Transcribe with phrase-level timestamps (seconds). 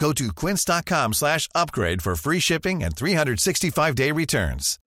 [0.00, 4.78] Go to quince.com slash upgrade for free shipping and 365-day returns.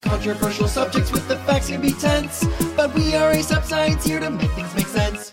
[0.00, 4.50] Controversial subjects with the facts can be tense, but we are AsapSCIENCE here to make
[4.52, 5.30] things make sense.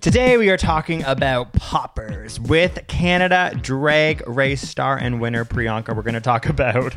[0.00, 5.94] Today we are talking about poppers with Canada drag race star and winner Priyanka.
[5.94, 6.94] We're going to talk about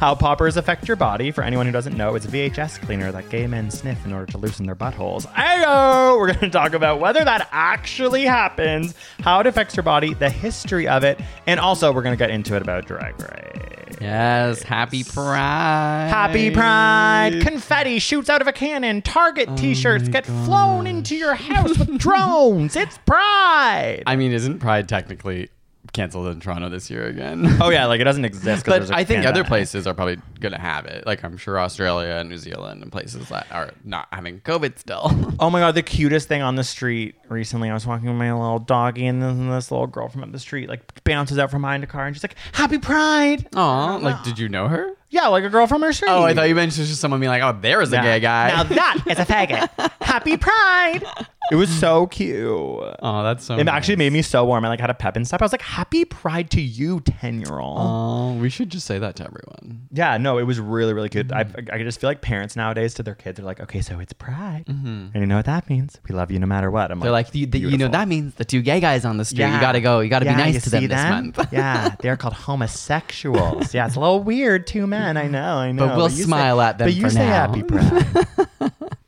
[0.00, 1.30] how poppers affect your body.
[1.30, 4.32] For anyone who doesn't know, it's a VHS cleaner that gay men sniff in order
[4.32, 5.26] to loosen their buttholes.
[5.34, 6.18] Ayo!
[6.18, 10.30] We're going to talk about whether that actually happens, how it affects your body, the
[10.30, 13.66] history of it, and also we're going to get into it about drag race.
[14.00, 16.08] Yes, happy Pride.
[16.10, 17.40] Happy Pride!
[17.40, 19.00] Confetti shoots out of a cannon.
[19.00, 22.45] Target oh t-shirts get flown into your house with drones.
[22.76, 24.02] It's Pride.
[24.06, 25.50] I mean, isn't Pride technically
[25.92, 27.46] canceled in Toronto this year again?
[27.60, 28.64] oh yeah, like it doesn't exist.
[28.64, 29.40] 'cause but there's a I think Canada.
[29.40, 31.06] other places are probably going to have it.
[31.06, 35.10] Like I'm sure Australia and New Zealand and places that are not having COVID still.
[35.40, 37.68] Oh my god, the cutest thing on the street recently.
[37.70, 40.38] I was walking with my little doggy, and then this little girl from up the
[40.38, 44.22] street like bounces out from behind a car, and she's like, "Happy Pride!" Aw, like
[44.22, 44.92] did you know her?
[45.10, 46.08] Yeah, like a girl from her street.
[46.10, 48.02] Oh, I thought you mentioned just someone being like, "Oh, there's a Nah.
[48.02, 49.68] gay guy." Now that is a faggot.
[50.00, 51.04] Happy Pride!
[51.52, 52.36] It was so cute.
[52.40, 53.56] oh, that's so.
[53.56, 53.74] It nice.
[53.74, 54.64] actually made me so warm.
[54.64, 55.40] I like had a pep and stuff.
[55.40, 58.98] I was like, "Happy Pride to you, ten year old." Oh, we should just say
[58.98, 59.88] that to everyone.
[59.92, 61.32] Yeah, no, it was really, really good.
[61.32, 61.72] I, Mm-hmm.
[61.74, 64.64] I just feel like parents nowadays to their kids are like, okay, so it's Pride,
[64.66, 66.00] and you know what that means?
[66.08, 66.90] We love you no matter what.
[66.90, 67.02] I'm Mm-hmm.
[67.04, 69.44] They're like, you, the, you know, that means the two gay guys on the street.
[69.46, 70.00] You gotta go.
[70.00, 71.38] You gotta Yeah, be nice to them see this month.
[71.52, 73.72] yeah, they're called homosexuals.
[73.74, 75.16] Yeah, it's a little weird, two men.
[75.16, 75.86] I know, I know.
[75.86, 77.46] But we'll you smile say, at them But you say now.
[77.46, 78.72] happy Pride.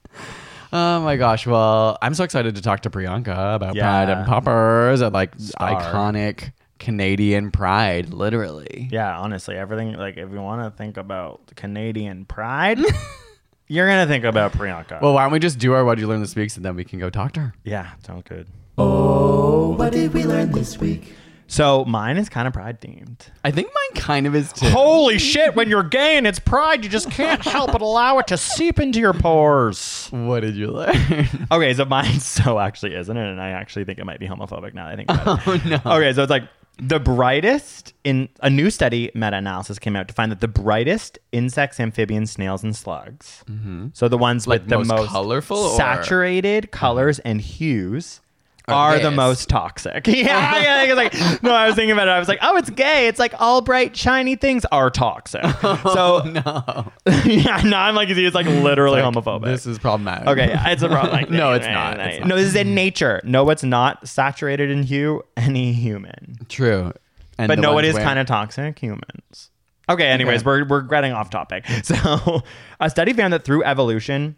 [0.73, 1.47] Oh my gosh!
[1.47, 3.83] Well, I'm so excited to talk to Priyanka about Yeah.
[4.05, 5.81] Pride and Poppers and like Star.
[5.81, 8.89] iconic Canadian Pride, literally.
[8.93, 9.95] yeah, honestly, everything.
[9.95, 12.79] Like, if you want to think about Canadian Pride,
[13.69, 15.01] you're gonna think about Priyanka.
[15.01, 16.77] Well, why don't we just do our What Did You Learn This Week and then
[16.77, 17.55] we can go talk to her.
[17.65, 18.47] yeah, sounds good.
[18.77, 21.15] Oh, what did we learn this week?
[21.51, 23.29] So mine is kind of Pride themed.
[23.43, 24.69] I think mine kind of is too.
[24.69, 25.57] Holy shit!
[25.57, 28.79] When you're gay and it's Pride, you just can't help but allow it to seep
[28.79, 30.09] into your pores.
[30.11, 30.95] What did you learn?
[31.51, 34.75] Okay, so mine so actually isn't it, and I actually think it might be homophobic
[34.75, 35.49] now that I think about it.
[35.49, 35.97] oh no.
[35.97, 36.45] Okay, so it's like
[36.81, 41.81] the brightest in a new study meta-analysis came out to find that the brightest insects,
[41.81, 43.43] amphibians, snails, and slugs.
[43.51, 43.89] Mm-hmm.
[43.95, 47.31] So the ones Like with the most most, colorful or- saturated colors uh-huh.
[47.31, 48.21] and hues.
[48.69, 50.07] Are Are the most toxic?
[50.07, 50.83] Yeah, yeah.
[50.85, 52.13] It's like no, I was thinking about it.
[52.13, 53.07] I was like, oh, it's gay.
[53.09, 55.43] It's like all bright, shiny things are toxic.
[55.63, 56.93] Oh, so No.
[57.25, 59.45] yeah, no, I'm like, it's like literally homophobic.
[59.45, 60.29] This is problematic.
[60.29, 61.13] Okay, yeah, it's a problem.
[61.13, 61.99] Like, No, it's not.
[62.01, 62.29] It's not.
[62.29, 63.21] No, this is in nature.
[63.25, 65.23] No, it's not saturated in hue.
[65.37, 66.93] Any human, True.
[67.39, 68.79] And but no, it is where- kind of toxic.
[68.79, 69.51] Humans.
[69.89, 70.07] Okay.
[70.07, 70.47] Anyways, Okay.
[70.47, 71.65] we're we're getting off topic.
[71.83, 72.43] So,
[72.81, 74.37] a study found that through evolution,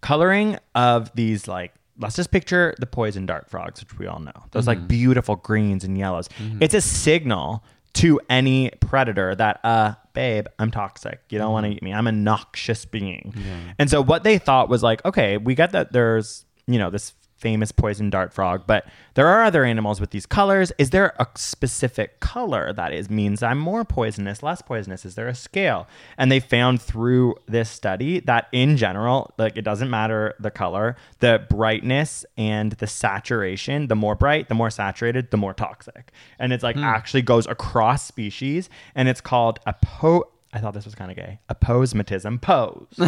[0.00, 4.32] coloring of these like let's just picture the poison dart frogs, which we all know.
[4.52, 4.80] Those Mm-hmm.
[4.80, 6.28] like beautiful greens and yellows.
[6.60, 7.64] It's a signal
[7.94, 11.70] to any predator that uh babe i'm toxic you don't want Mm-hmm.
[11.72, 13.34] to eat me i'm a noxious being
[13.78, 17.14] and so what they thought was like okay we get that there's you know this
[17.38, 20.70] famous poison dart frog but there are other animals with these colors.
[20.78, 25.04] Is there a specific color that is means i'm more poisonous less poisonous?
[25.04, 25.88] Is there a scale?
[26.16, 30.96] And they found through this study that in general like it doesn't matter the color
[31.20, 36.12] the brightness and the saturation the more bright the more saturated the more toxic.
[36.38, 36.84] And it's like hmm.
[36.84, 41.16] actually goes across species and it's called a po I thought this was kind of
[41.16, 41.40] gay.
[41.50, 42.40] Aposematism.
[42.40, 42.86] Pose.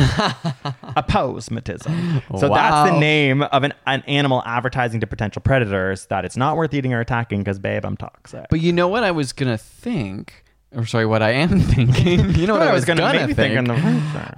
[0.96, 2.38] Aposematism.
[2.38, 6.56] So that's the name of an, an animal advertising to potential predators that it's not
[6.56, 8.46] worth eating or attacking because, babe, I'm toxic.
[8.50, 10.44] But you know what I was gonna think,
[10.74, 12.34] or sorry, what I am thinking.
[12.34, 13.74] You know what I was gonna, think, think in the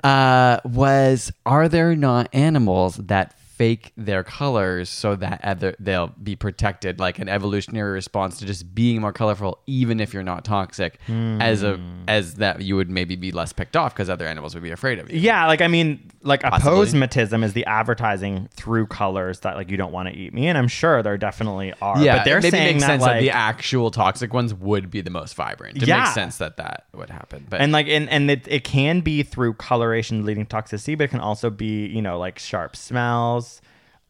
[0.07, 6.35] uh, was are there not animals that fake their colors so that other, they'll be
[6.35, 10.99] protected, like an evolutionary response to just being more colorful, even if you're not toxic,
[11.09, 12.03] as a hmm.
[12.09, 14.99] as that you would maybe be less picked off because other animals would be afraid
[14.99, 15.21] of you.
[15.21, 16.73] Yeah, like I mean, like Possibly.
[16.73, 20.59] aposematism is the advertising through colors that like you don't want to eat me, and
[20.59, 22.03] I'm sure there definitely are.
[22.03, 24.91] Yeah, but they're maybe saying makes that sense like that the actual toxic ones would
[24.91, 25.77] be the most vibrant.
[25.77, 26.01] It Yeah.
[26.01, 27.47] makes sense that that would happen.
[27.49, 31.11] But and like and, and it, it can be through coloration leading toxicity but it
[31.11, 33.52] can also be you know like sharp smells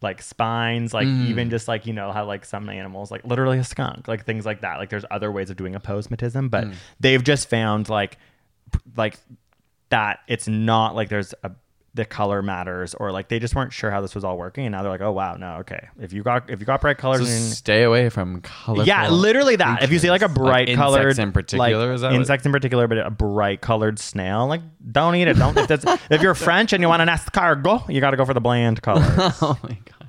[0.03, 1.27] like spines like Mm.
[1.29, 4.45] even just like you know how like some animals like literally a skunk like things
[4.45, 6.75] like that like there's other ways of doing aposematism but Mm.
[7.01, 8.19] they've just found like
[8.97, 9.19] like
[9.91, 11.51] that it's not like there's a
[11.95, 14.73] the color matters or like they just weren't sure how this was all working and
[14.73, 17.21] now they're like oh wow no okay if you got if you got bright colors
[17.21, 18.87] so in stay away from colorful.
[18.87, 19.83] yeah, literally that.
[19.83, 22.17] If you see like a bright Like colored insects in particular, like, is that what-
[22.17, 25.35] insects in particular, but a bright colored snail, like don't eat it.
[25.37, 28.25] Don't if that's if you're French and you want an escargot, you got to go
[28.25, 29.03] for the bland color.
[29.43, 30.09] oh my god.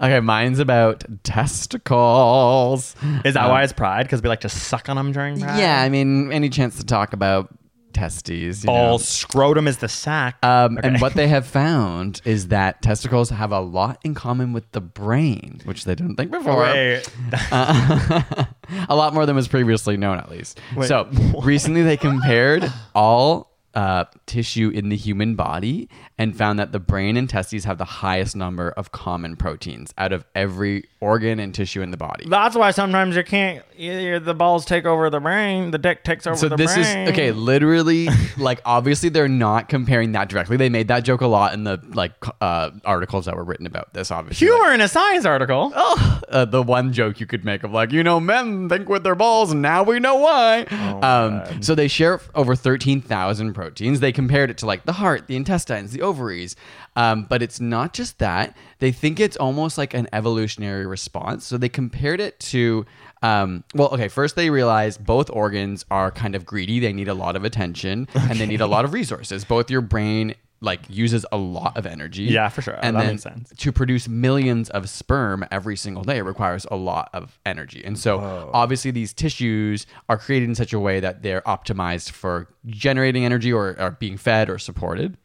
[0.00, 2.94] Okay, mine's about testicles.
[3.24, 4.04] Is that Um, why it's pride?
[4.04, 5.58] Because we like to suck on them during pride.
[5.58, 7.48] Yeah, I mean, any chance to talk about
[7.92, 8.64] testes?
[8.64, 8.98] You know.
[8.98, 10.36] Scrotum is the sack.
[10.44, 10.88] Um, Okay.
[10.88, 14.80] And what they have found is that testicles have a lot in common with the
[14.80, 16.62] brain, which they didn't think before.
[16.62, 17.08] Wait.
[17.52, 18.46] a
[18.90, 20.60] lot more than was previously known, at least.
[20.76, 21.08] Wait, so
[21.42, 25.88] recently, they compared all uh, tissue in the human body
[26.18, 30.12] and found that the brain and testes have the highest number of common proteins out
[30.12, 32.26] of every organ and tissue in the body.
[32.28, 33.64] That's why sometimes you can't.
[33.76, 36.98] Either the balls take over the brain, the dick takes over So the this brain.
[37.08, 37.32] is okay.
[37.32, 40.56] Literally, like obviously they're not comparing that directly.
[40.56, 43.92] They made that joke a lot in the like uh, articles that were written about
[43.94, 44.10] this.
[44.10, 45.72] Obviously, Like, Humor in a science article.
[45.74, 49.14] uh, the one joke you could make of like you know men think with their
[49.14, 50.62] balls and now we know why
[51.02, 54.00] um, so they share over 13000 proteins.
[54.00, 56.56] They compared it to like the heart the intestines the ovaries.
[56.96, 58.56] Um, but it's not just that.
[58.80, 61.46] They think it's almost like an evolutionary response.
[61.46, 62.84] So they compared it to
[63.22, 66.80] um, well okay first they realized both organs are kind of greedy.
[66.80, 69.44] They need a lot of attention and they need a lot of resources.
[69.44, 72.78] Both your brain like uses a lot of energy Yeah, for sure.
[72.80, 73.52] and That makes sense.
[73.56, 77.82] to produce millions of sperm every single day requires a lot of energy.
[77.84, 78.20] And so
[78.54, 83.52] obviously these tissues are created in such a way that they're optimized for generating energy
[83.52, 85.16] or, or being fed or supported.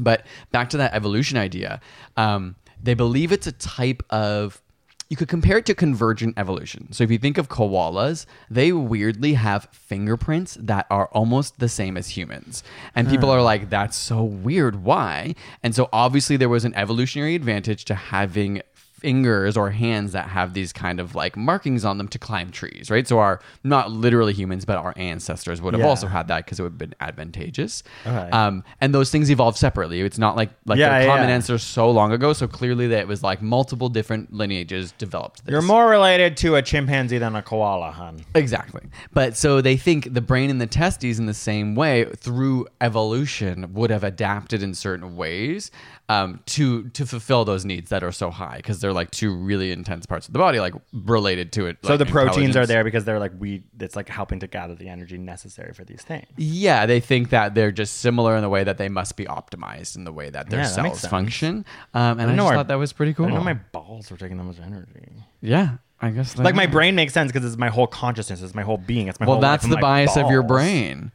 [0.00, 1.80] But back to that evolution idea,
[2.16, 4.62] um, they believe it's a type of.
[5.08, 6.92] You could compare it to convergent evolution.
[6.92, 11.96] So if you think of koalas, they weirdly have fingerprints that are almost the same
[11.96, 12.62] as humans.
[12.94, 13.12] And hmm.
[13.14, 14.84] people are like, that's so weird.
[14.84, 15.34] Why?
[15.62, 18.60] And so obviously there was an evolutionary advantage to having
[19.00, 22.90] fingers or hands that have these kind of like markings on them to climb trees,
[22.90, 23.06] right?
[23.06, 25.88] So our not literally humans, but our ancestors would have Yeah.
[25.88, 27.82] also had that because it would have been advantageous.
[28.06, 28.30] Okay.
[28.30, 30.00] Um, and those things evolved separately.
[30.00, 31.34] It's not like like Yeah, their yeah, common yeah.
[31.36, 32.32] ancestors so long ago.
[32.32, 35.44] So clearly that it was like multiple different lineages developed.
[35.44, 35.52] This.
[35.52, 38.24] You're more related to a chimpanzee than a koala, hun.
[38.34, 38.82] Exactly.
[39.12, 43.72] But so they think the brain and the testes, in the same way, through evolution,
[43.74, 45.70] would have adapted in certain ways
[46.08, 49.72] um, to to fulfill those needs that are so high because they're like two really
[49.72, 51.78] intense parts of the body, like related to it.
[51.82, 53.62] So like the proteins are there because they're like we.
[53.80, 56.26] It's like helping to gather the energy necessary for these things.
[56.36, 59.96] Yeah, they think that they're just similar in the way that they must be optimized
[59.96, 61.64] in the way that their Yeah, that cells function.
[61.94, 63.26] Um, and I, know just our- thought that was pretty cool.
[63.26, 65.08] I know my balls were taking that much energy.
[65.40, 68.62] yeah, I guess Like my brain makes sense because it's my whole consciousness, it's my
[68.62, 71.12] whole being, it's my Well, that's the bias of your brain.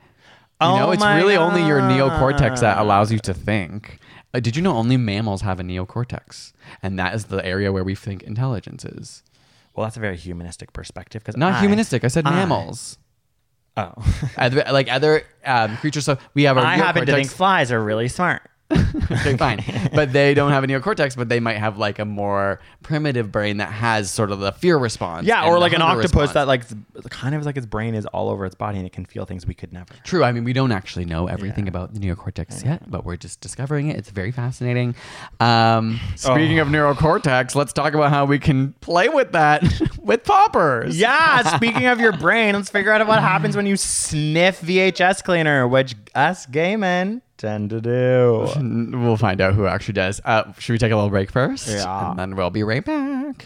[0.61, 3.99] You Oh know, it's really only your neocortex that allows you to think.
[4.33, 6.53] Uh, did you know only mammals have a neocortex?
[6.81, 9.23] And that is the area where we think intelligence is.
[9.75, 12.03] Well, that's a very humanistic perspective because Not humanistic.
[12.03, 12.97] I said I- mammals.
[13.75, 13.91] Oh,
[14.37, 16.05] Other, like other um, creatures.
[16.05, 17.15] So we have a I happen to neocortex.
[17.15, 18.43] think flies are really smart.
[19.11, 19.63] okay, fine.
[19.93, 23.57] But they don't have a neocortex, but they might have like a more primitive brain
[23.57, 25.25] that has sort of the fear response.
[25.27, 26.33] Yeah, or like an octopus response.
[26.33, 26.63] that like
[27.09, 29.45] kind of like its brain is all over its body and it can feel things
[29.45, 29.93] we could never.
[30.03, 30.23] True.
[30.23, 33.89] I mean, we don't actually know everything about the neocortex yet, but we're just discovering
[33.89, 33.97] it.
[33.97, 34.95] It's very fascinating.
[35.39, 39.63] Um, speaking of neocortex, let's talk about how we can play with that
[39.99, 40.97] with poppers.
[40.99, 45.67] Yeah, speaking of your brain, let's figure out what happens when you sniff VHS cleaner,
[45.67, 48.47] which us gay men tend to do.
[49.03, 50.21] We'll find out who actually does.
[50.23, 51.67] Uh, should we take a little break first?
[51.67, 52.11] Yeah.
[52.11, 53.45] And then we'll be right back.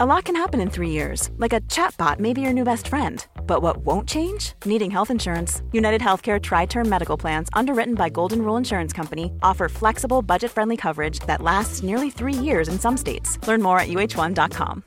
[0.00, 2.86] A lot can happen in three years, like a chatbot may be your new best
[2.86, 3.26] friend.
[3.48, 4.52] But what won't change?
[4.64, 5.60] Needing health insurance.
[5.72, 10.52] United Healthcare Tri Term Medical Plans, underwritten by Golden Rule Insurance Company, offer flexible, budget
[10.52, 13.44] friendly coverage that lasts nearly three years in some states.
[13.48, 14.84] Learn more at uh1.com.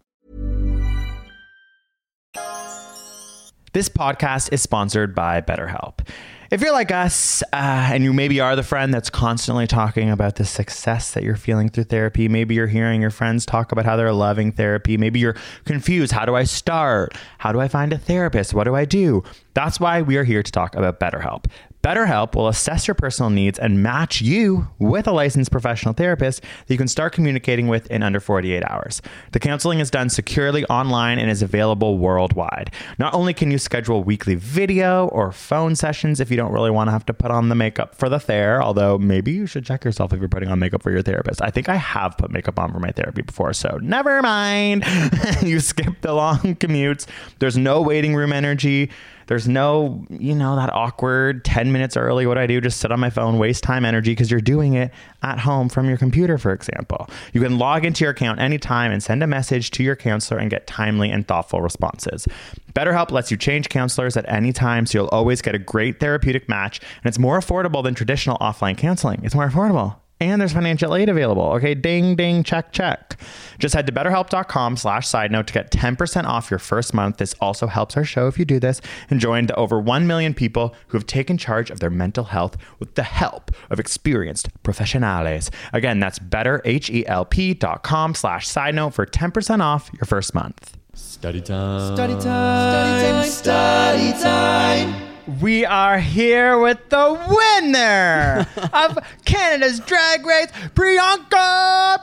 [3.73, 6.07] This podcast is sponsored by BetterHelp.
[6.51, 10.35] If you're like us, uh, and you maybe are the friend that's constantly talking about
[10.35, 13.95] the success that you're feeling through therapy, maybe you're hearing your friends talk about how
[13.95, 16.11] they're loving therapy, maybe you're confused.
[16.11, 17.13] How do I start?
[17.37, 18.53] How do I find a therapist?
[18.53, 19.23] What do I do?
[19.53, 21.45] That's why we are here to talk about BetterHelp.
[21.83, 26.73] BetterHelp will assess your personal needs and match you with a licensed professional therapist that
[26.73, 29.01] you can start communicating with in under 48 hours.
[29.31, 32.71] The counseling is done securely online and is available worldwide.
[32.99, 36.89] Not only can you schedule weekly video or phone sessions if you don't really want
[36.89, 39.83] to have to put on the makeup for the ther, although maybe you should check
[39.83, 41.41] yourself if you're putting on makeup for your therapist.
[41.41, 44.85] I think I have put makeup on for my therapy before, so never mind.
[45.41, 47.07] you skip the long commutes.
[47.39, 48.91] There's no waiting room energy.
[49.27, 52.25] There's no, you know, that awkward 10 minutes early.
[52.25, 52.59] What I do?
[52.61, 54.91] Just sit on my phone, waste time, energy because you're doing it
[55.23, 57.09] at home from your computer, for example.
[57.33, 60.49] You can log into your account anytime and send a message to your counselor and
[60.49, 62.27] get timely and thoughtful responses.
[62.73, 66.49] BetterHelp lets you change counselors at any time, so you'll always get a great therapeutic
[66.49, 69.21] match, and it's more affordable than traditional offline counseling.
[69.23, 71.43] It's more affordable and there's financial aid available.
[71.53, 73.19] Okay, ding, ding, check, check.
[73.57, 77.17] Just head to betterhelp.com slash side note to get 10% off your first month.
[77.17, 80.33] This also helps our show if you do this and join the over 1 million
[80.33, 85.49] people who have taken charge of their mental health with the help of experienced professionals.
[85.73, 90.77] Again, that's betterhelp.com slash side note for 10% off your first month.
[90.93, 91.95] Study time.
[91.95, 93.25] Study time.
[93.25, 95.11] Study time, study time.
[95.39, 98.30] We are here with the winner
[98.73, 101.97] of Canada's Drag Race, Priyanka.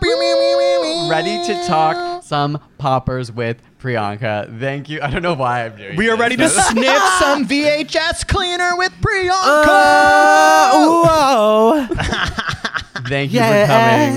[1.10, 4.58] Ready to talk some poppers with Priyanka.
[4.60, 5.00] Thank you.
[5.02, 6.20] I don't know why I'm doing We are this.
[6.20, 9.66] ready to sniff some VHS cleaner with Priyanka.
[9.66, 11.87] Uh, whoa.
[13.08, 14.12] Thank you Yeah.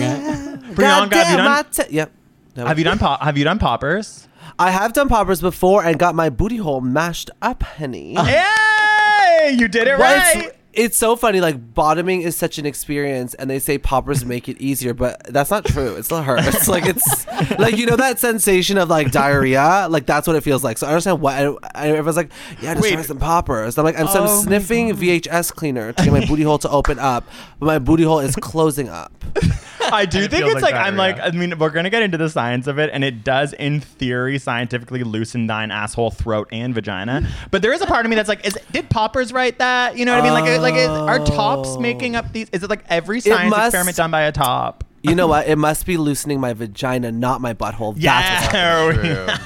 [0.54, 0.76] for coming.
[0.76, 1.66] Priyanka, have you done?
[1.72, 2.12] te- yep.
[2.56, 2.66] No.
[2.66, 3.00] Have you done?
[3.00, 4.28] Pop, have you done poppers?
[4.60, 8.14] I have done poppers before and got my booty hole mashed up, honey.
[8.16, 9.56] Yay!
[9.58, 10.46] You did it Well, right.
[10.48, 11.42] it's, it's so funny.
[11.42, 15.52] Like bottoming is such an experience, and they say poppers make it easier, but that's
[15.52, 15.96] not true.
[15.96, 16.68] It still hurts.
[16.68, 17.28] like it's
[17.60, 19.88] like you know that sensation of like diarrhea.
[19.90, 20.78] Like that's what it feels like.
[20.78, 22.94] So I understand why I, I, everyone's like, yeah, just Wait.
[22.94, 23.78] try some poppers.
[23.78, 26.60] I'm like, I'm, so Oh my I'm sniffing VHS cleaner to get my booty hole
[26.60, 27.26] to open up,
[27.60, 29.12] but my booty hole is closing up.
[29.82, 32.18] I do think feels it's like like, I'm like I mean we're gonna get into
[32.18, 36.74] the science of it and it does in theory scientifically loosen thine asshole, throat, and
[36.74, 37.28] vagina.
[37.50, 39.98] But there is a part of me that's like, is did poppers write that?
[39.98, 40.34] You know what I mean?
[40.34, 41.80] Like oh, like is, are tops oh.
[41.80, 42.50] making up these?
[42.50, 44.84] Is it like every science must- experiment done by a top?
[45.04, 45.48] You know what?
[45.48, 47.96] It must be loosening my vagina, not my butthole.
[48.00, 49.06] That's what's happening.
[49.06, 49.38] Yeah.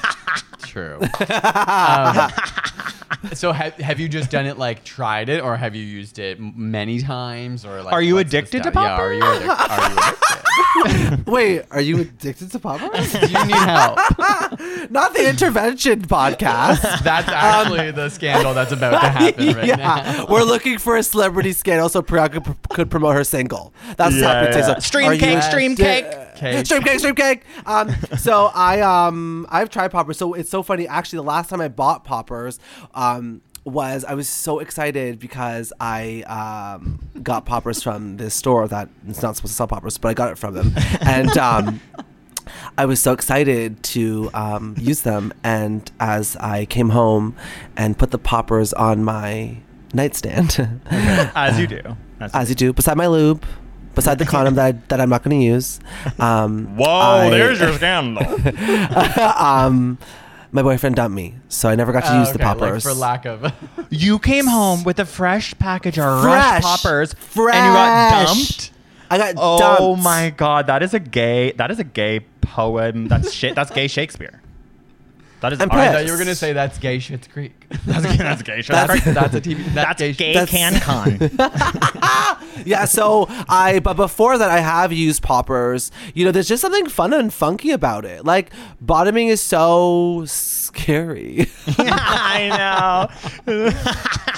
[0.58, 0.98] True.
[0.98, 1.00] True.
[1.36, 2.30] Um,
[3.10, 6.18] Um, so have, have you just done it like tried it or have you used
[6.18, 9.20] it many times or like Are you what's the addicted to sta- Yeah, are you,
[9.22, 11.26] addic- are you addicted?
[11.26, 13.12] Wait, are you addicted to poppers?
[13.12, 13.98] Do you need help?
[14.90, 17.02] not the intervention podcast.
[17.02, 20.26] That's actually the scandal that's about to happen right yeah, now.
[20.28, 23.72] we're looking for a celebrity scandal so Priyanka p- could promote her single.
[23.96, 24.74] That's what's Yeah, happening yeah.
[24.74, 26.04] So Stream are you cake, stream addi- cake.
[26.36, 26.66] Cake.
[26.66, 27.42] Stream cake, stream cake.
[27.64, 30.18] Um, so I um I've tried poppers.
[30.18, 30.86] So it's so funny.
[30.86, 32.58] Actually, the last time I bought poppers,
[32.94, 33.42] um.
[33.64, 39.22] Was I was so excited because I um, got poppers from this store that it's
[39.22, 41.80] not supposed to sell poppers, but I got it from them, and um,
[42.78, 45.32] I was so excited to um, use them.
[45.42, 47.34] And as I came home
[47.76, 49.56] and put the poppers on my
[49.92, 51.96] nightstand, As you do.
[52.20, 53.44] As as you do, beside my lube,
[53.96, 55.80] beside the condom that, I, that I'm not going to use.
[56.20, 58.22] Um, Whoa, I- there's your scandal.
[59.38, 59.98] um,
[60.52, 62.82] my boyfriend dumped me, so I never got to Oh, use the okay, like, poppers.
[62.84, 63.52] for lack of.
[63.90, 66.34] you came home with a fresh package of Fresh.
[66.34, 67.54] Rush poppers Fresh.
[67.56, 68.70] and you got dumped.
[69.10, 70.02] I got Oh dumped.
[70.04, 73.08] my god, that is a gay that is a gay poem.
[73.08, 73.54] That's shit.
[73.54, 74.40] That's gay Shakespeare.
[75.46, 77.52] That is I'm I thought you were gonna say that's gay Schitt's Creek.
[77.86, 78.74] That's, that's gay shit.
[78.74, 79.64] That's- That's a TV.
[79.74, 80.12] That's, That's gay.
[80.12, 81.18] gay That's- can con.
[82.64, 85.92] Yeah, so I, but before that, I have used poppers.
[86.14, 88.24] You know, there's just something fun and funky about it.
[88.24, 88.50] Like,
[88.80, 91.46] bottoming is so scary.
[91.78, 93.08] I
[93.46, 93.52] know.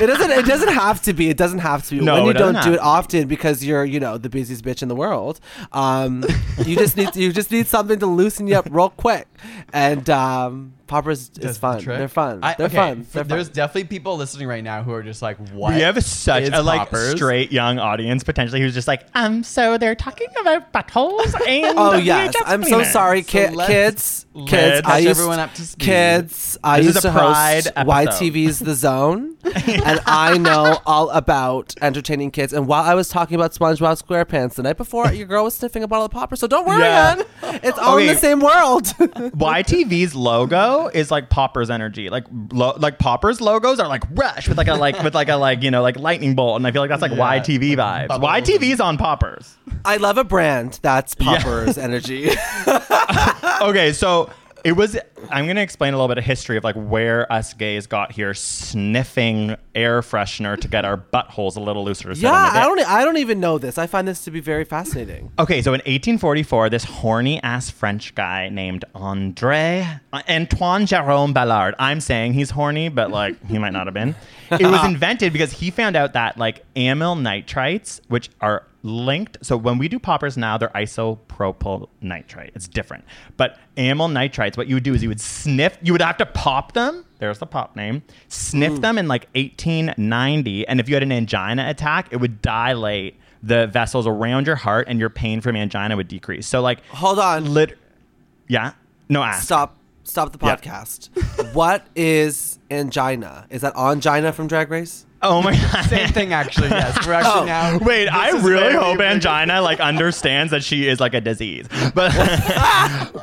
[0.01, 0.31] it doesn't.
[0.31, 1.29] It doesn't have to be.
[1.31, 2.01] It doesn't have to be.
[2.05, 2.87] No, when you it doesn't don't have do it to be.
[2.87, 5.41] often because you're, you know, the busiest bitch in the world.
[5.73, 6.25] Um,
[6.67, 7.15] you just need.
[7.17, 9.29] You just need something to loosen you up real quick.
[9.73, 11.81] And um, poppers Does is the fun.
[11.81, 11.99] trick.
[11.99, 12.41] They're fun.
[12.43, 13.01] I- They're okay, fun.
[13.07, 16.03] f- They're there's definitely people listening right now who are just like, "What?" We have
[16.03, 17.13] such is a like poppers?
[17.13, 21.93] straight young audience potentially who's just like, um, so they're talking about buttholes and Oh
[21.93, 24.27] the yes, VHS I'm so cleaners." sorry, So ki- let's- kids.
[24.35, 25.85] let's Kids, catch I used everyone up to speed.
[25.85, 26.59] kids.
[26.63, 27.91] I This is used a to Pride host episode.
[28.33, 32.53] YTV's The Zone, and I know all about entertaining kids.
[32.53, 35.83] And while I was talking about SpongeBob SquarePants the night before, your girl was sniffing
[35.83, 36.37] a bottle of popper.
[36.37, 37.17] So don't worry, Yeah.
[37.43, 37.61] man.
[37.65, 38.15] It's all in Okay.
[38.15, 38.85] the same world.
[39.39, 42.09] YTV's logo is like Popper's energy.
[42.09, 45.35] Like lo- like Popper's logos are like Rush with like a like with like a
[45.37, 48.09] like you know like lightning bolt, and I feel like that's like Yeah, YTV vibes.
[48.09, 48.31] bubbles.
[48.31, 49.57] YTV's on Poppers.
[49.85, 52.31] I love a brand that's Popper's energy.
[53.63, 54.31] okay, so
[54.69, 54.99] it was.
[55.31, 58.35] I'm gonna explain a little bit of history of like where us gays got here,
[58.35, 62.13] sniffing air freshener to get our buttholes a little looser.
[62.13, 62.81] to yeah, I don't.
[62.87, 63.79] I don't even know this.
[63.79, 65.33] I find this to be very fascinating.
[65.39, 71.75] Okay, so in 1844, this horny ass French guy named Andre uh, Antoine Jerome Balard.
[71.79, 74.15] I'm saying he's horny, but like he might not have been.
[74.51, 79.39] It was invented because he found out that like amyl nitrites, which are linked.
[79.43, 82.53] So when we do poppers now, they're isopropyl nitrite.
[82.55, 83.05] It's different.
[83.37, 85.79] But amyl nitrites, what you would do is you would sniff.
[85.83, 87.05] You would have to pop them.
[87.19, 88.03] There's the pop name.
[88.29, 88.81] Sniff mm.
[88.81, 93.67] them in like 1890, and if you had an angina attack, it would dilate the
[93.69, 96.47] vessels around your heart, and your pain from angina would decrease.
[96.47, 97.53] So like, Hold on.
[97.53, 97.79] lit.
[98.49, 98.73] Yeah.
[99.09, 99.45] No ask.
[99.45, 99.77] Stop.
[100.05, 101.11] Stop the podcast.
[101.55, 103.47] what is angina?
[103.51, 105.05] Is that angina from Drag Race?
[105.21, 105.85] Oh my god.
[105.87, 106.69] Same thing, actually.
[106.69, 107.45] Yes, we're actually Oh.
[107.45, 107.79] now.
[107.83, 109.01] Wait, I really hope weird.
[109.15, 111.67] angina like understands that she is like a disease.
[111.95, 112.13] But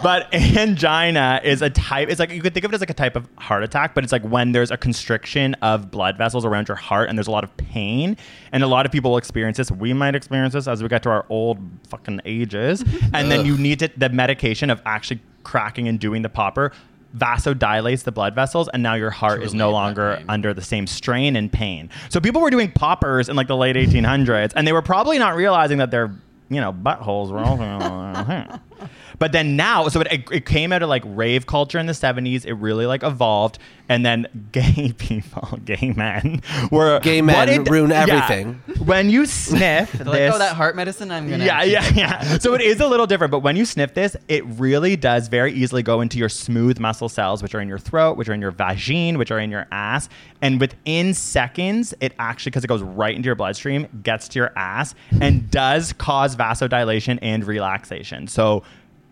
[0.03, 2.93] but angina is a type it's like you could think of it as like a
[2.95, 6.67] type of heart attack, but it's like when there's a constriction of blood vessels around
[6.67, 8.17] your heart and there's a lot of pain.
[8.51, 9.71] And a lot of people will experience this.
[9.71, 11.59] We might experience this as we get to our old
[11.89, 12.83] fucking ages.
[13.13, 16.71] And then you need to, the medication of actually cracking and doing the popper
[17.17, 21.35] vasodilates the blood vessels and now your heart is no longer under the same strain
[21.35, 21.89] and pain.
[22.09, 25.35] So people were doing poppers in like the late 1800s, and they were probably not
[25.35, 26.11] realizing that their
[26.49, 28.59] you know buttholes were also.
[29.19, 32.45] but then now, so it, it came out of like rave culture in the 70s.
[32.45, 36.41] It really like evolved, and then gay people, gay men,
[36.71, 38.01] were Gay men what it- ruin yeah.
[38.03, 38.61] everything.
[38.85, 41.11] when you sniff this, like, oh, that heart medicine.
[41.11, 41.45] I'm gonna.
[41.45, 42.37] yeah, yeah, yeah.
[42.39, 45.53] So it is a little different, but when you sniff this, it really does very
[45.53, 48.41] easily go into your smooth muscle cells, which are in your throat, which are in
[48.41, 50.09] your vagine, which are in your ass.
[50.41, 54.51] And within seconds, it actually, because it goes right into your bloodstream, gets to your
[54.55, 58.27] ass and does cause vasodilation and relaxation.
[58.27, 58.63] So,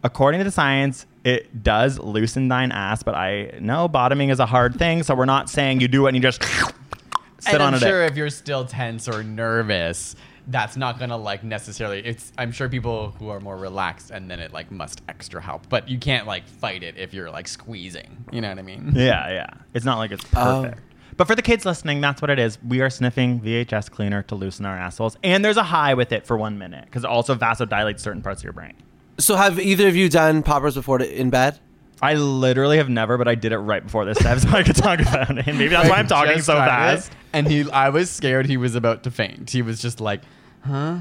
[0.03, 4.45] according to the science, it does loosen thine ass, but I know bottoming is a
[4.45, 5.03] hard thing.
[5.03, 7.79] So, we're not saying you do it and you just sit and on I'm it.
[7.85, 10.15] sure if you're still tense or nervous,
[10.47, 11.99] that's not gonna like necessarily.
[12.05, 15.69] It's I'm sure people who are more relaxed and then it like must extra help,
[15.69, 18.25] but you can't like fight it if you're like squeezing.
[18.31, 18.91] You know what I mean?
[18.95, 19.47] Yeah, yeah.
[19.73, 20.63] It's not like it's Oh.
[20.63, 20.81] perfect.
[21.15, 22.57] But for the kids listening, that's what it is.
[22.67, 25.15] We are sniffing VHS cleaner to loosen our assholes.
[25.23, 28.41] And there's a high with it for one minute because it also vasodilates certain parts
[28.41, 28.73] of your brain.
[29.19, 31.59] So have either of you done poppers before to, in bed?
[32.01, 34.75] I literally have never, but I did it right before this step so I could
[34.75, 35.47] talk about it.
[35.47, 37.11] And maybe that's why I'm talking Just so tried fast.
[37.11, 39.49] it, And he, I was scared he was about to faint.
[39.51, 40.21] He was just like,
[40.65, 40.99] huh?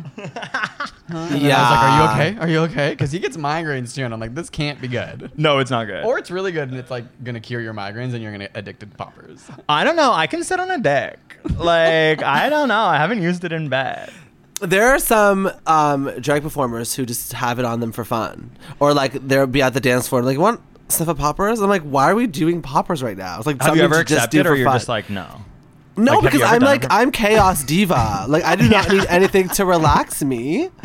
[1.08, 1.58] And Yeah.
[1.58, 2.40] I was like, are you okay?
[2.40, 2.90] Are you okay?
[2.90, 5.32] Because he gets migraines too, and I'm like, this can't be good.
[5.36, 6.04] No, it's not good.
[6.04, 8.56] Or it's really good, and it's like gonna cure your migraines, and you're gonna get
[8.56, 9.44] addicted to poppers.
[9.68, 10.12] I don't know.
[10.12, 11.18] I can sit on a dick.
[11.56, 12.82] Like, I don't know.
[12.84, 14.12] I haven't used it in bed.
[14.62, 18.94] There are some um, drag performers who just have it on them for fun, or
[18.94, 22.10] like they'll be at the dance floor like, "Want sniff of poppers?" I'm like, "Why
[22.10, 24.36] are we doing poppers right now?" It's like Have you something ever to just accepted
[24.36, 24.76] do it or for you're fun.
[24.76, 25.26] just like, no?
[25.96, 26.88] no, like, because I'm like it?
[26.92, 28.24] I'm chaos diva.
[28.28, 30.68] like I do not need anything to relax me.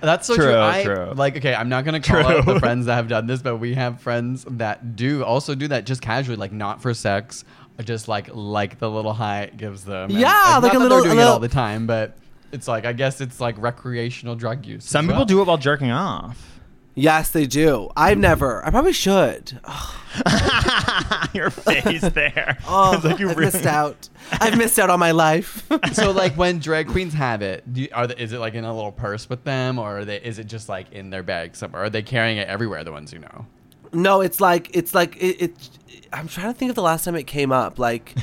[0.00, 0.58] That's so True, true.
[0.60, 1.12] I, true.
[1.14, 3.74] Like, okay, I'm not gonna call out the friends that have done this, but we
[3.74, 7.44] have friends that do also do that just casually, like not for sex,
[7.84, 10.10] just like like the little high it gives them.
[10.10, 11.86] And, Yeah, not like a that little- They're doing a it little- all the time,
[11.86, 12.16] but
[12.52, 14.84] it's like I guess it's like recreational drug use.
[14.84, 15.26] Some people well.
[15.26, 16.60] do it while jerking off.
[16.94, 17.90] Yes, they do.
[17.96, 18.64] I've never.
[18.66, 19.60] I probably should.
[21.32, 22.58] Your face there.
[22.66, 24.08] Oh, It's like you I've really- missed out.
[24.32, 25.64] I've missed out on my life.
[25.92, 28.64] so like when drag queens have it, do you, are they, is it like in
[28.64, 31.54] a little purse with them, or are they, is it just like in their bag
[31.54, 31.84] somewhere?
[31.84, 32.82] Are they carrying it everywhere?
[32.82, 33.46] The ones who know.
[33.92, 35.40] No, it's like it's like it.
[35.42, 35.70] it
[36.12, 37.78] I'm trying to think of the last time it came up.
[37.78, 38.14] Like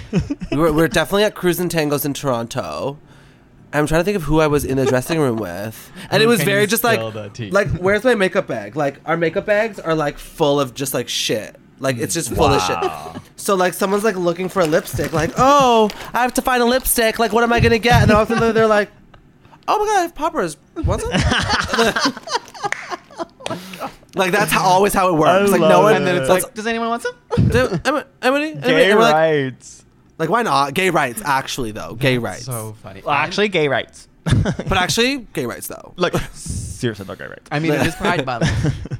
[0.52, 2.98] we're, we're definitely at Crews and Tangos in Toronto.
[3.76, 6.28] I'm trying to think of who I was in the dressing room with, and it
[6.28, 7.52] was can very you just like spill the tea?
[7.52, 8.76] like where's my makeup bag?
[8.76, 11.56] Like our makeup bags are like full of just like shit.
[11.80, 13.22] Like it's just full of shit.
[13.38, 16.66] So like someone's like looking for a lipstick, like, oh, I have to find a
[16.66, 17.20] lipstick.
[17.20, 18.02] Like, what am I gonna get?
[18.02, 18.90] And then all of a sudden they're like,
[19.68, 20.58] oh my god, I have poppers.
[20.84, 22.16] What's it?
[24.16, 25.52] like that's how, always how it works.
[25.52, 25.94] like no love one.
[25.94, 25.98] it.
[25.98, 27.14] And then it's like, does anyone want some?
[27.50, 29.85] Do- Emily, Emily, Emily, Gay and we're like, rights.
[30.18, 30.74] Like, why not?
[30.74, 31.96] Gay rights, actually, though.
[31.96, 32.46] Gay rights.
[32.46, 33.02] So funny.
[33.04, 34.08] Well, actually, gay rights.
[34.24, 35.94] but actually, gay rights, though.
[35.98, 37.48] Like seriously, though, gay rights.
[37.52, 38.50] I mean, it is Pride Month.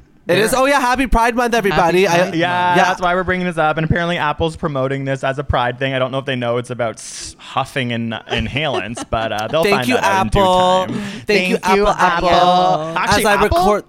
[0.28, 0.52] It is.
[0.54, 2.02] Oh yeah, Happy Pride Month, everybody.
[2.02, 2.82] Happy I, Pride Yeah, Yeah.
[2.82, 3.76] that's why we're bringing this up.
[3.76, 5.94] And apparently, Apple's promoting this as a pride thing.
[5.94, 7.00] I don't know if they know it's about
[7.38, 10.86] huffing and inhalants, but uh, they'll Thank find you, that out in due Apple.
[10.86, 11.20] time.
[11.26, 11.88] Thank, you, Apple.
[11.88, 12.98] Apple.
[12.98, 13.84] Actually, As I Apple- record.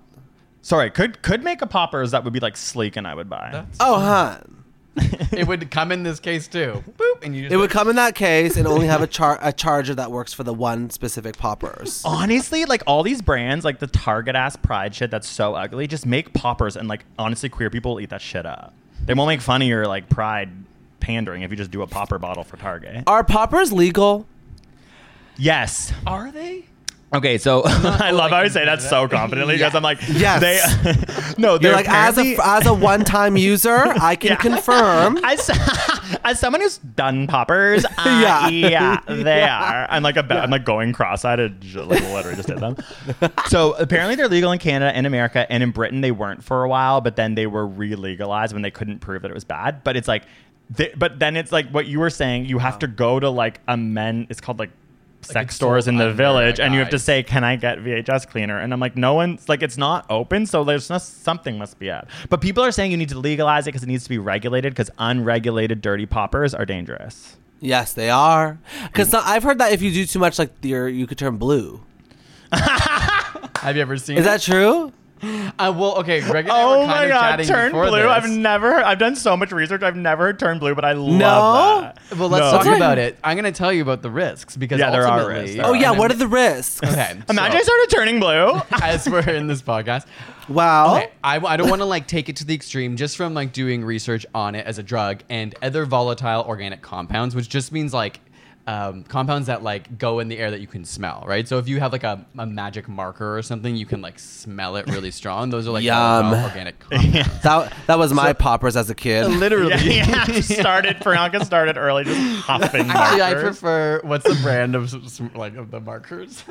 [0.61, 3.65] Sorry, could could make a poppers that would be like sleek, and I would buy.
[3.79, 4.37] Oh, huh.
[5.31, 6.83] It would come in this case too.
[6.97, 9.39] Boop, and you just It would come in that case and only have a char-
[9.41, 12.01] a charger that works for the one specific poppers.
[12.05, 16.05] Honestly, like all these brands, like the Target ass pride shit that's so ugly, just
[16.05, 18.73] make poppers and like honestly, queer people will eat that shit up.
[19.05, 20.49] They won't make fun of your like pride
[20.99, 23.03] pandering if you just do a popper bottle for Target.
[23.07, 24.25] Are poppers legal?
[25.37, 25.93] Yes.
[26.05, 26.65] Are they?
[27.13, 30.41] Okay, so I love like how I say that so confidently because I'm like, Yes.
[30.83, 30.93] they,
[31.41, 34.35] no, You're they're like as a as a one time user, I can Yeah.
[34.35, 35.17] confirm.
[35.23, 35.49] As,
[36.25, 38.49] as someone who's done poppers, uh, Yeah.
[38.49, 39.87] yeah, they are.
[39.89, 41.39] I'm like a, I'm like going cross-eyed.
[41.39, 42.75] I ju- Like literally just did them.
[43.47, 46.69] so apparently they're legal in Canada and America, and in Britain they weren't for a
[46.69, 49.81] while, but then they were re-legalized when they couldn't prove that it was bad.
[49.85, 50.23] But it's like,
[50.69, 52.47] they, but then it's like what you were saying.
[52.47, 54.27] You have to go to like a men.
[54.29, 54.71] It's called like.
[55.27, 58.27] Sex it's stores in the village, and you have to say, "Can I get VHS
[58.29, 61.79] cleaner?" And I'm like, "No one's like, it's not open, so there's no, something must
[61.79, 64.09] be up." But people are saying you need to legalize it because it needs to
[64.09, 67.37] be regulated because unregulated dirty poppers are dangerous.
[67.59, 68.57] yes, they are.
[68.83, 71.81] Because I've heard that if you do too much, like your you could turn blue.
[72.51, 74.17] Have you ever seen?
[74.17, 74.93] Is that true?
[75.59, 76.21] Uh, well, okay.
[76.21, 78.01] Greg and I were Oh kind my of god, chatting turn before blue!
[78.03, 78.07] This.
[78.11, 79.81] I've never, I've done so much research.
[79.81, 81.81] I've never heard turn blue, but I love No?
[81.81, 81.97] that.
[82.15, 82.51] Well, let's No.
[82.51, 83.17] talk That's about it.
[83.23, 85.55] I'm going to tell you about the risks because Yeah, there are ultimately- risks.
[85.57, 85.75] There Oh are.
[85.75, 85.91] yeah.
[85.91, 86.83] What are the risks?
[86.83, 87.17] Okay.
[87.27, 88.61] Imagine I so, started turning blue.
[88.83, 90.05] as we're in this podcast.
[90.47, 90.97] Wow.
[90.97, 93.51] Okay, I, I don't want to like take it to the extreme just from like
[93.51, 97.93] doing research on it as a drug and other volatile organic compounds, which just means
[97.93, 98.19] like
[98.67, 101.47] um, compounds that like go in the air that you can smell, right?
[101.47, 104.75] So if you have like a, a magic marker or something, you can like smell
[104.75, 105.49] it really strong.
[105.49, 106.33] Those are like Yum.
[106.33, 107.41] organic compounds.
[107.43, 109.27] That that was my poppers as a kid.
[109.29, 109.71] Literally.
[109.71, 110.41] yeah, yeah.
[110.41, 110.97] started.
[110.97, 112.89] Priyanka started early, just huffing.
[112.89, 116.43] Actually, I prefer what's the brand of s- s- like of the markers?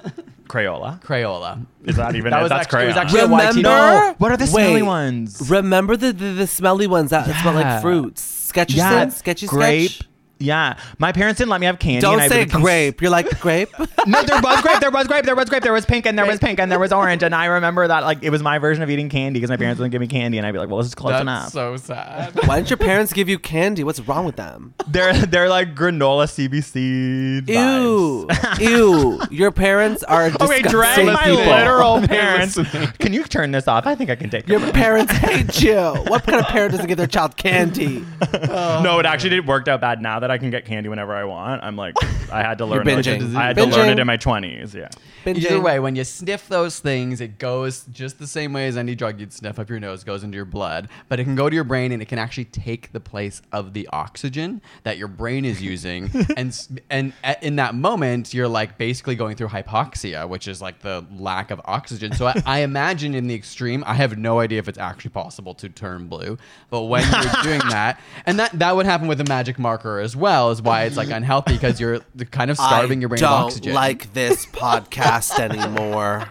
[0.49, 1.03] Crayola.
[1.03, 1.67] Crayola.
[1.85, 2.31] Is that even?
[2.31, 2.43] That it?
[2.45, 3.07] was That's actually, it was crayon.
[3.07, 3.57] actually a YT.
[3.57, 4.15] Remember?
[4.19, 4.51] What are the Wait.
[4.51, 5.51] smelly ones?
[5.51, 8.23] Remember the, the the smelly ones that smell like fruits?
[8.23, 9.13] Sketchy yeah, scent?
[9.13, 9.91] Sketchy grape.
[9.91, 10.06] sketch?
[10.39, 12.01] Yeah, my parents didn't let me have candy.
[12.03, 13.01] Don't and say would come- grape.
[13.01, 13.71] You're like grape.
[14.07, 14.79] No, there was grape.
[14.79, 15.25] There was grape.
[15.25, 15.63] There was grape.
[15.65, 17.25] There was pink, and there was pink, and there was orange.
[17.25, 19.81] And I remember that like it was my version of eating candy because my parents
[19.81, 21.77] wouldn't give me candy, and I'd be like, "Well, this is close That's enough." so
[21.77, 22.39] sad.
[22.47, 23.83] Why didn't your parents give you candy?
[23.83, 24.75] What's wrong with them?
[24.87, 27.49] they're they're like granola CBC.
[27.49, 28.61] Ew, vibes.
[28.61, 29.21] ew.
[29.31, 31.45] Your parents are Okay, disgusting drag my people.
[31.47, 32.55] literal parents.
[32.99, 33.87] Can you turn this off?
[33.87, 35.75] I think I can take Your parents hate you.
[36.07, 38.05] What kind of parent doesn't give their child candy?
[38.33, 40.01] no, it actually did worked out bad.
[40.01, 41.95] Now that I can get candy whenever I want, I'm like,
[42.33, 42.87] I had to learn.
[42.87, 43.35] You're like, binging.
[43.37, 44.75] I had to learn it in my 20s.
[44.75, 44.89] Yeah.
[45.27, 48.95] Either way, when you sniff those things, it goes just the same way as any
[48.95, 50.89] drug you'd sniff up your nose goes into your blood.
[51.09, 53.73] But it can go to your brain and it can actually take the place of
[53.73, 56.11] the oxygen that your brain is using.
[56.37, 60.63] and s- and a- in that moment, you're like basically going through hypoxia, which is
[60.63, 62.13] like the lack of oxygen.
[62.15, 65.55] So I, I imagine in the extreme, I have no idea if it's actually possible
[65.55, 66.39] to turn blue.
[66.71, 70.16] But when you're doing that, and that that would happen with a magic marker as
[70.17, 72.01] well, is why it's like unhealthy because you're
[72.31, 73.75] kind of starving I your brain don't of oxygen.
[73.75, 76.29] like this podcast anymore.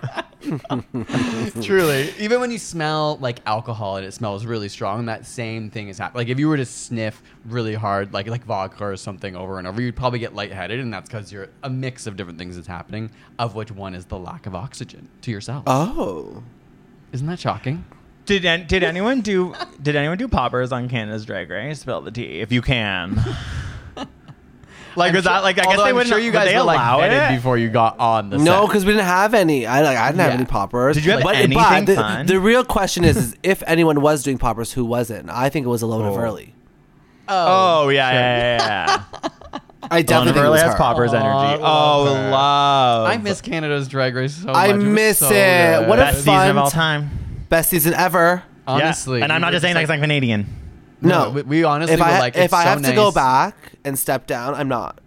[1.64, 2.14] Truly.
[2.20, 5.98] Even when you smell like alcohol and it smells really strong, that same thing is
[5.98, 6.22] happening.
[6.22, 9.68] Like if you were to sniff really hard, like like vodka or something over and
[9.68, 12.68] over, you'd probably get lightheaded, and that's because you're a mix of different things that's
[12.68, 15.64] happening, of which one is the lack of oxygen to yourself.
[15.68, 16.44] Oh.
[17.12, 17.86] Isn't that shocking?
[18.26, 21.80] Did an- did anyone do did anyone do poppers on Canada's Drag Race?
[21.82, 23.20] Spill the tea if you can.
[24.96, 26.58] like was that like I guess Although they I'm wouldn't sure you guys would they
[26.58, 27.36] were like allow vetted it?
[27.36, 28.68] before you got on the No, set.
[28.68, 29.66] because we didn't have any.
[29.66, 30.36] I like I didn't have Yeah.
[30.38, 30.96] any poppers.
[30.96, 32.26] Did you have but, anything but the, fun?
[32.26, 35.30] the real question is, is if anyone was doing poppers, who wasn't?
[35.30, 36.18] I think it was Alona Oh.
[36.18, 36.54] Early.
[37.28, 39.04] Oh yeah, yeah, yeah.
[39.14, 39.60] yeah.
[39.92, 40.78] I Donna definitely think it Burley was has her.
[40.78, 41.62] poppers Aw, energy.
[41.64, 42.30] Oh, love Oh, her.
[42.32, 43.08] love.
[43.08, 44.56] I miss Canada's Drag Race so much.
[44.56, 45.32] I It was miss so it.
[45.32, 45.88] good.
[45.90, 47.10] What a best season fun of all time.
[47.50, 48.42] Best season ever.
[48.68, 49.26] Honestly, yeah.
[49.26, 50.48] and I'm not just saying that because like- I'm Canadian.
[51.06, 53.12] No, we, we honestly if were I like, if it's I so have to go
[53.12, 55.00] back and step down, I'm not.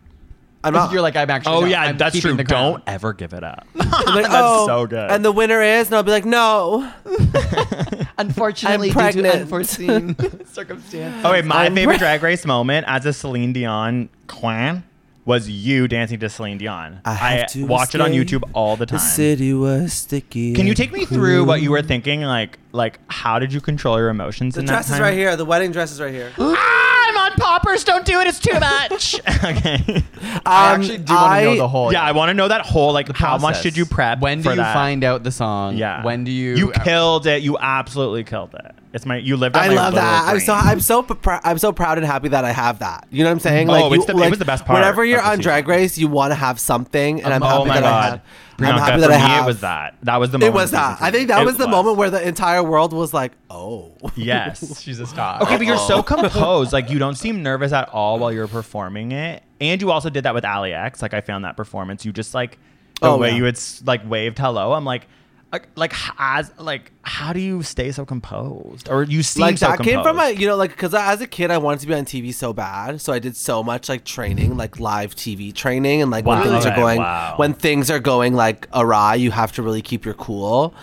[0.65, 0.93] I'm not.
[0.93, 1.55] You're like, I'm actually.
[1.55, 2.37] Oh no, yeah, I'm that's true.
[2.37, 3.67] Don't ever give it up.
[3.79, 5.11] I'm like, That's oh, so good.
[5.11, 6.93] And the winner is, and I'll be like, no.
[8.19, 9.35] Unfortunately, I'm due to pregnant.
[9.43, 11.25] unforeseen circumstance.
[11.25, 14.83] Oh wait, my I'm favorite pre- drag race moment as a Celine Dion clan
[15.29, 17.03] was you dancing to Celine Dion.
[17.05, 18.13] I have to watch it on.
[18.13, 18.97] YouTube all the time.
[18.97, 20.55] The city was sticky.
[20.55, 22.23] Can you take me through what you were thinking?
[22.23, 25.03] Like, like how did you control your emotions The in dress that is time?
[25.03, 25.37] right here.
[25.37, 26.33] The wedding dress is right here.
[26.39, 27.85] Ah, I'm on poppers.
[27.85, 28.27] Don't do it.
[28.27, 29.21] It's too much.
[29.45, 30.03] okay.
[30.47, 31.93] I Um, actually do want to know the whole.
[31.93, 34.21] Yeah, I want to know that whole like how much did you prep?
[34.21, 34.73] When do for you that?
[34.73, 35.77] find out the song?
[35.77, 36.03] Yeah.
[36.05, 36.55] When do you?
[36.57, 37.43] You killed it.
[37.43, 38.75] You absolutely killed it.
[38.93, 39.17] It's my.
[39.19, 39.57] You lived.
[39.57, 40.29] Out I my love literal that.
[40.29, 40.53] I'm so.
[40.55, 43.07] I'm so pr- I'm so proud and happy that I have that.
[43.11, 43.69] You know what I'm saying?
[43.69, 45.43] Oh, it's the- it was the best part Whenever you're the on season.
[45.43, 48.11] Drag Race, you want to have something, and I'm oh happy my that I god.
[48.11, 48.21] have.
[48.59, 49.45] Priyanka, I'm happy for that I me, have.
[49.45, 49.95] it was that.
[50.03, 50.99] That was the Moment It was that.
[51.03, 54.81] I think that It was the moment where the entire world was like, "Oh, Yes.
[54.83, 55.43] She's a star.
[55.43, 56.73] Okay, but you're so composed.
[56.73, 60.25] Like you don't seem nervous at all while you're performing it, and you also did
[60.25, 61.03] that with Allie X.
[61.03, 62.05] Like I found that performance.
[62.05, 62.59] You just like
[63.01, 63.37] the Oh, way yeah.
[63.37, 64.73] you had like waved hello.
[64.73, 65.07] I'm like,
[65.53, 68.89] like, like as like how do you stay so composed?
[68.89, 71.27] Or you seem like so that came from my you know like because as a
[71.27, 74.05] kid I wanted to be on TV so bad, so I did so much like
[74.05, 76.41] training, like live TV training, and like Wow.
[76.43, 77.35] when things are going wow.
[77.37, 80.75] when things are going like awry, you have to really keep your cool.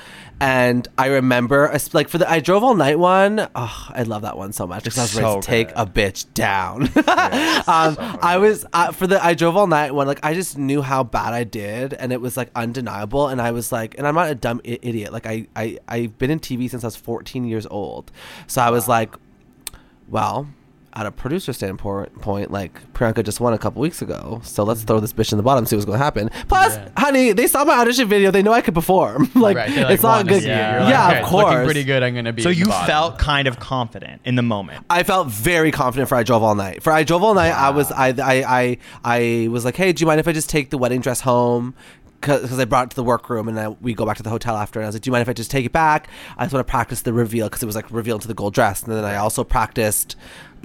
[0.41, 3.47] And I remember, like for the I drove all night one.
[3.55, 5.85] Oh, I love that one so much because I was ready So to take a
[5.85, 6.83] bitch down.
[7.67, 10.07] um, I was uh, for the I drove all night one.
[10.07, 13.29] Like I just knew how bad I did, and it was like undeniable.
[13.29, 15.13] And I was like, and I'm not a dumb I- idiot.
[15.13, 18.11] Like I I I've been in TV since I was 14 years old,
[18.47, 19.15] so I was like,
[20.09, 20.47] well.
[20.97, 24.83] At a producer standpoint, point like Priyanka just won a couple weeks ago, so let's
[24.83, 26.29] throw this bitch in the bottom, see what's going to happen.
[26.47, 29.29] Plus, honey, they saw my audition video; they know I could perform.
[29.35, 30.43] like, Right, like, it's not wanna good.
[30.43, 30.79] Yeah.
[30.83, 31.65] Like, yeah, okay, of it's looking course.
[31.65, 32.01] pretty good.
[32.01, 32.43] I'm gonna be.
[32.43, 34.85] So you felt kind of confident in the moment.
[34.89, 36.81] I felt very confident for I drove all night.
[36.81, 39.99] For I drove all night, I was I I I I was like, hey, do
[40.01, 41.75] you mind if I just take the wedding dress home?
[42.21, 44.55] Because I brought it to the workroom and then we go back to the hotel
[44.55, 44.79] after.
[44.79, 46.07] And I was like, do you mind if I just take it back?
[46.37, 48.55] I just want to practice the reveal because it was like reveal into the gold
[48.55, 48.81] dress.
[48.81, 50.15] And then I also practiced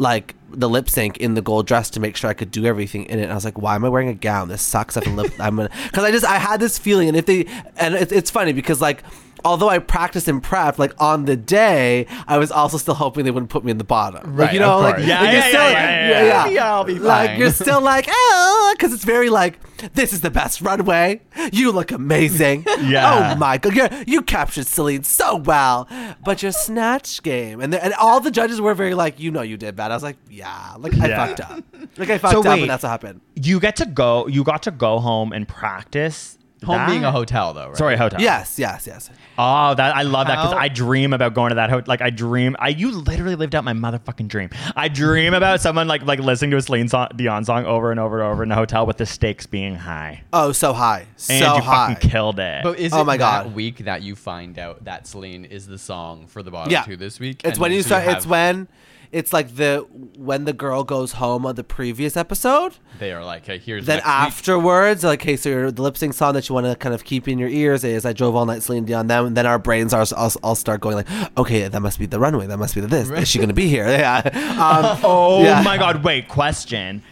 [0.00, 3.04] like the lip sync in the gold dress to make sure I could do everything
[3.04, 3.24] in it.
[3.24, 4.48] And I was like, why am I wearing a gown?
[4.48, 4.96] This sucks.
[4.96, 5.32] I to lip.
[5.38, 7.08] I'm gonna because I just I had this feeling.
[7.08, 9.04] And if they and it, it's funny because like
[9.44, 13.30] although I practiced and prepped, like on the day, I was also still hoping they
[13.30, 14.36] wouldn't put me in the bottom.
[14.36, 14.98] Like Right, you know, like.
[15.04, 16.46] Yeah, like, you're yeah, still, yeah, yeah, yeah.
[16.48, 17.38] Yeah, I'll be Like fine.
[17.40, 19.58] you're still like, oh, because it's very like,
[19.94, 21.20] this is the best runway.
[21.52, 22.66] You look amazing.
[22.80, 23.34] Yeah.
[23.34, 25.86] Oh my god, you're, you captured Celine so well,
[26.24, 29.42] but your snatch game and the, and all the judges were very like, you know,
[29.42, 29.90] you did bad.
[29.90, 31.62] I was like, yeah, like I fucked up.
[31.98, 32.62] Like I fucked So up, wait.
[32.62, 33.20] and that's what happened.
[33.36, 34.26] You get to go.
[34.28, 36.38] You got to go home and practice.
[36.64, 36.88] Home that?
[36.88, 37.68] being a hotel though.
[37.68, 37.76] Right?
[37.76, 38.20] Sorry, hotel.
[38.20, 39.10] Yes, yes, yes.
[39.38, 41.84] Oh, that I love that because How- I dream about going to that hotel.
[41.86, 44.50] Like I dream, I you literally lived out my motherfucking dream.
[44.76, 47.98] I dream about someone like like listening to a Celine song, Dion song over and
[47.98, 51.32] over and over in the hotel with the stakes being high, Oh, so high, so
[51.32, 51.94] and you high.
[51.94, 52.62] fucking killed it.
[52.62, 53.54] But is Oh it my that God.
[53.54, 56.96] week that you find out that Celine is the song for the bottom yeah, two
[56.96, 57.40] this week?
[57.44, 58.02] It's And when you so start.
[58.04, 58.68] have- It's when.
[59.12, 59.78] It's like the
[60.16, 62.74] when the girl goes home on the previous episode.
[63.00, 66.34] they are like, hey, here's Then afterwards, like, okay, so your, the lip sync song
[66.34, 68.62] that you want to kind of keep in your ears is "I drove all night,
[68.62, 71.98] Celine Dion." Then, then our brains are all, all start going like, okay, that must
[71.98, 72.46] be the runway.
[72.46, 73.10] That must be the this.
[73.10, 73.86] Is she going to be here?
[74.00, 74.18] Yeah.
[74.24, 75.62] Um, oh yeah.
[75.62, 76.04] my god!
[76.04, 77.02] Wait, question.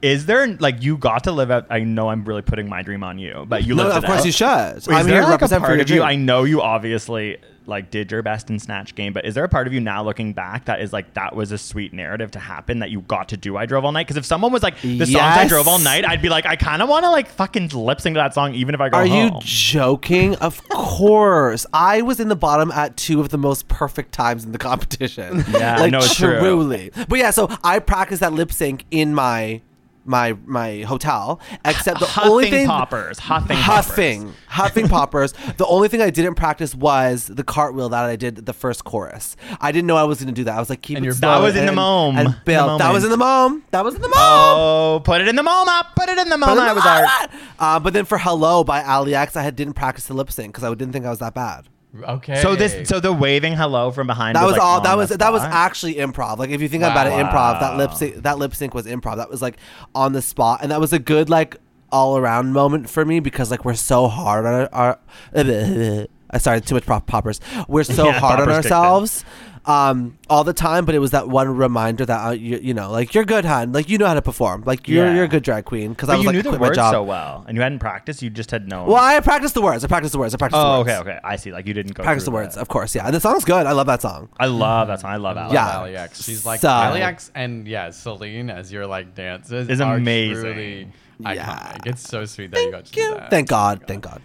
[0.00, 1.66] Is there like you got to live out?
[1.70, 4.20] I know I'm really putting my dream on you, but you No, lived of course
[4.20, 4.26] out.
[4.26, 4.76] you should.
[4.78, 6.02] Is I'm there here to like a part your of you?
[6.02, 7.36] I know you obviously
[7.66, 10.02] like did your best in Snatch Game, but is there a part of you now
[10.02, 13.28] looking back that is like that was a sweet narrative to happen that you got
[13.30, 14.06] to do I Drove All Night?
[14.06, 16.56] Because if someone was like the songs I drove all night, I'd be like, I
[16.56, 18.98] kind of want to like fucking lip sync to that song even if I go
[18.98, 19.34] Are home.
[19.34, 20.34] you joking?
[20.36, 21.66] Of course.
[21.72, 25.44] I was in the bottom at two of the most perfect times in the competition.
[25.52, 26.38] Yeah, like no, it's true.
[26.38, 26.90] truly.
[27.08, 29.60] But yeah, so I practiced that lip sync in my
[30.04, 31.40] my my hotel.
[31.64, 35.34] Except the only Huffing thing poppers, huffing huffing, huffing poppers.
[35.56, 39.36] The only thing I didn't practice was the cartwheel that I did the first chorus.
[39.60, 40.56] I didn't know I was going to do that.
[40.56, 42.16] I was like, keep And it That was in the and- mom.
[42.16, 43.62] And Bill, that was in the mom.
[43.70, 44.18] That was in the mom.
[44.18, 45.86] Oh, put it in the moment.
[45.96, 46.60] Put it in the moment.
[46.60, 47.30] I was art.
[47.58, 50.52] Uh, but then for "Hello" by Allie X, I had, didn't practice the lip sync
[50.52, 51.68] because I didn't think I was that bad.
[51.94, 52.40] Okay.
[52.40, 54.36] So this, so the waving hello from behind.
[54.36, 54.80] That was, like, all.
[54.80, 56.38] That was that was actually improv.
[56.38, 57.60] Like if you think about it, improv.
[57.60, 58.22] That lip sync.
[58.22, 59.16] That lip sync was improv.
[59.16, 59.58] That was like
[59.94, 61.56] on the spot, and that was a good like
[61.90, 64.98] all around moment for me because like we're so hard on our.
[65.34, 67.40] our I sorry, too much pop- poppers.
[67.68, 68.72] We're so Yeah, hard on poppers kicked in.
[68.72, 69.24] ourselves
[69.64, 72.90] um all the time but it was that one reminder that uh, you, you know
[72.90, 75.14] like you're good hun like you know how to perform like you're Yeah.
[75.14, 76.92] you're a good drag queen because i But was you like knew the words job
[76.92, 78.22] so well, and you hadn't practiced.
[78.22, 78.88] You just had known.
[78.88, 81.10] well i practiced the words i practiced the words i practiced oh, the words okay,
[81.12, 81.20] okay.
[81.22, 81.52] I see.
[81.52, 82.02] Like you didn't go.
[82.02, 84.28] practice the through words of course yeah and the song's good i love that song
[84.40, 85.12] I love that song.
[85.12, 85.54] I love Alex.
[85.54, 85.70] Yeah.
[85.78, 86.24] Allie X.
[86.24, 90.42] She's like So- Allie X and yeah, Celine as your like dances Is are amazing.
[90.42, 90.88] Truly
[91.20, 91.74] Yeah.
[91.76, 91.86] iconic.
[91.86, 93.30] It's so sweet that you got to do that.
[93.30, 94.20] thank god thank god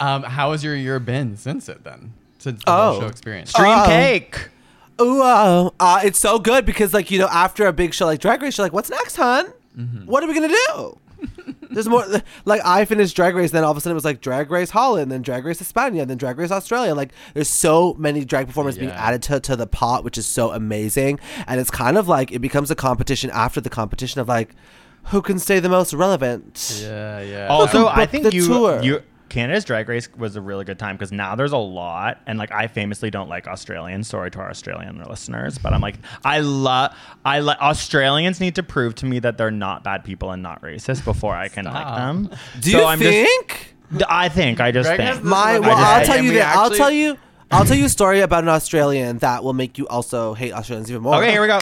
[0.00, 2.14] Um, how has your year been since it then?
[2.38, 2.92] since the Oh.
[2.92, 3.52] whole show experience.
[3.52, 3.84] Dream Oh.
[3.86, 4.48] cake.
[5.00, 8.20] Ooh, uh, uh, it's so good because like you know after a big show like
[8.20, 9.46] Drag Race, you're like, what's next, hon?
[10.06, 10.98] What are we gonna do?
[11.70, 12.04] There's more.
[12.46, 14.70] Like I finished Drag Race, then all of a sudden it was like Drag Race
[14.70, 16.94] Holland, then Drag Race España, then Drag Race Australia.
[16.94, 20.50] Like there's so many drag performers being added to, to the pot, which is so
[20.52, 21.20] amazing.
[21.46, 24.54] And it's kind of like it becomes a competition after the competition of like
[25.04, 26.78] who can stay the most relevant.
[26.82, 27.46] Yeah, yeah.
[27.48, 28.82] Also, I think the you tour?
[28.82, 32.38] you Canada's Drag Race was a really good time because now there's a lot, and
[32.38, 34.08] like I famously don't like Australians.
[34.08, 38.62] Sorry to our Australian listeners, but I'm like I love I like Australians need to
[38.62, 41.96] prove to me that they're not bad people and not racist before I can like
[41.96, 42.30] them.
[42.60, 43.74] Do So you I'm think?
[43.92, 45.84] Just, I think I just Greg think My well, idea.
[45.84, 46.56] I'll tell you we that.
[46.56, 47.16] I'll tell you.
[47.52, 50.88] I'll tell you a story about an Australian that will make you also hate Australians
[50.90, 51.16] even more.
[51.16, 51.58] Okay, here we go.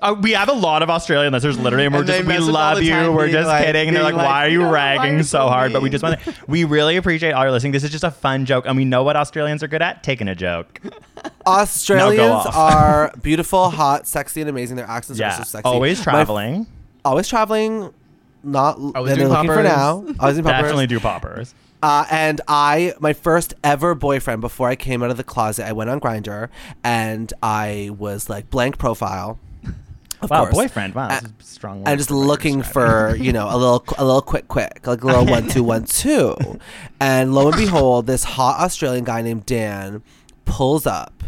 [0.00, 2.80] Uh, we have a lot of Australian listeners, literally, and we're And just we love
[2.82, 3.12] you.
[3.12, 5.22] We're just like- kidding, and they're like, like, "Why are you "No, ragging are you
[5.24, 6.34] so so hard?" But we just want to.
[6.46, 7.72] We really appreciate all your listening.
[7.72, 10.28] This is just a fun joke, and we know what Australians are good at: taking
[10.28, 10.80] a joke.
[11.46, 14.76] Australians are beautiful, hot, sexy, and amazing.
[14.76, 15.64] Their accents are Yeah, so sexy.
[15.68, 16.66] always My- traveling.
[17.04, 17.92] always traveling.
[18.44, 18.76] Not.
[18.78, 19.64] Always and they're doing looking for poppers.
[19.64, 19.90] now.
[20.20, 20.44] Always doing poppers.
[20.62, 21.54] Definitely do poppers.
[21.82, 25.72] Uh, and I, my first ever boyfriend before I came out of the closet, I
[25.72, 26.48] went on Grindr,
[26.84, 29.38] and I was like blank profile.
[30.20, 30.54] Of Wow, course.
[30.54, 30.94] boyfriend.
[30.94, 31.86] Wow, a strong.
[31.86, 34.86] I'm just for what you're looking for you know a little a little quick quick
[34.86, 36.36] like a little one two one two,
[37.00, 40.02] and lo and behold, this hot Australian guy named Dan
[40.44, 41.22] pulls up.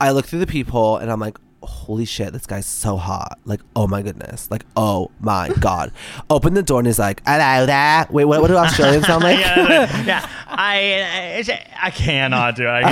[0.00, 3.38] I look through the peephole and I'm like, holy shit, this guy's so hot.
[3.44, 4.50] Like, oh my goodness.
[4.50, 5.92] Like, oh my god.
[6.28, 8.06] Open the door and he's like, hello there.
[8.10, 9.38] Wait, what, what do Australians sound like?
[9.40, 10.28] yeah, yeah.
[10.56, 12.68] I, uh, I I cannot do it.
[12.68, 12.82] I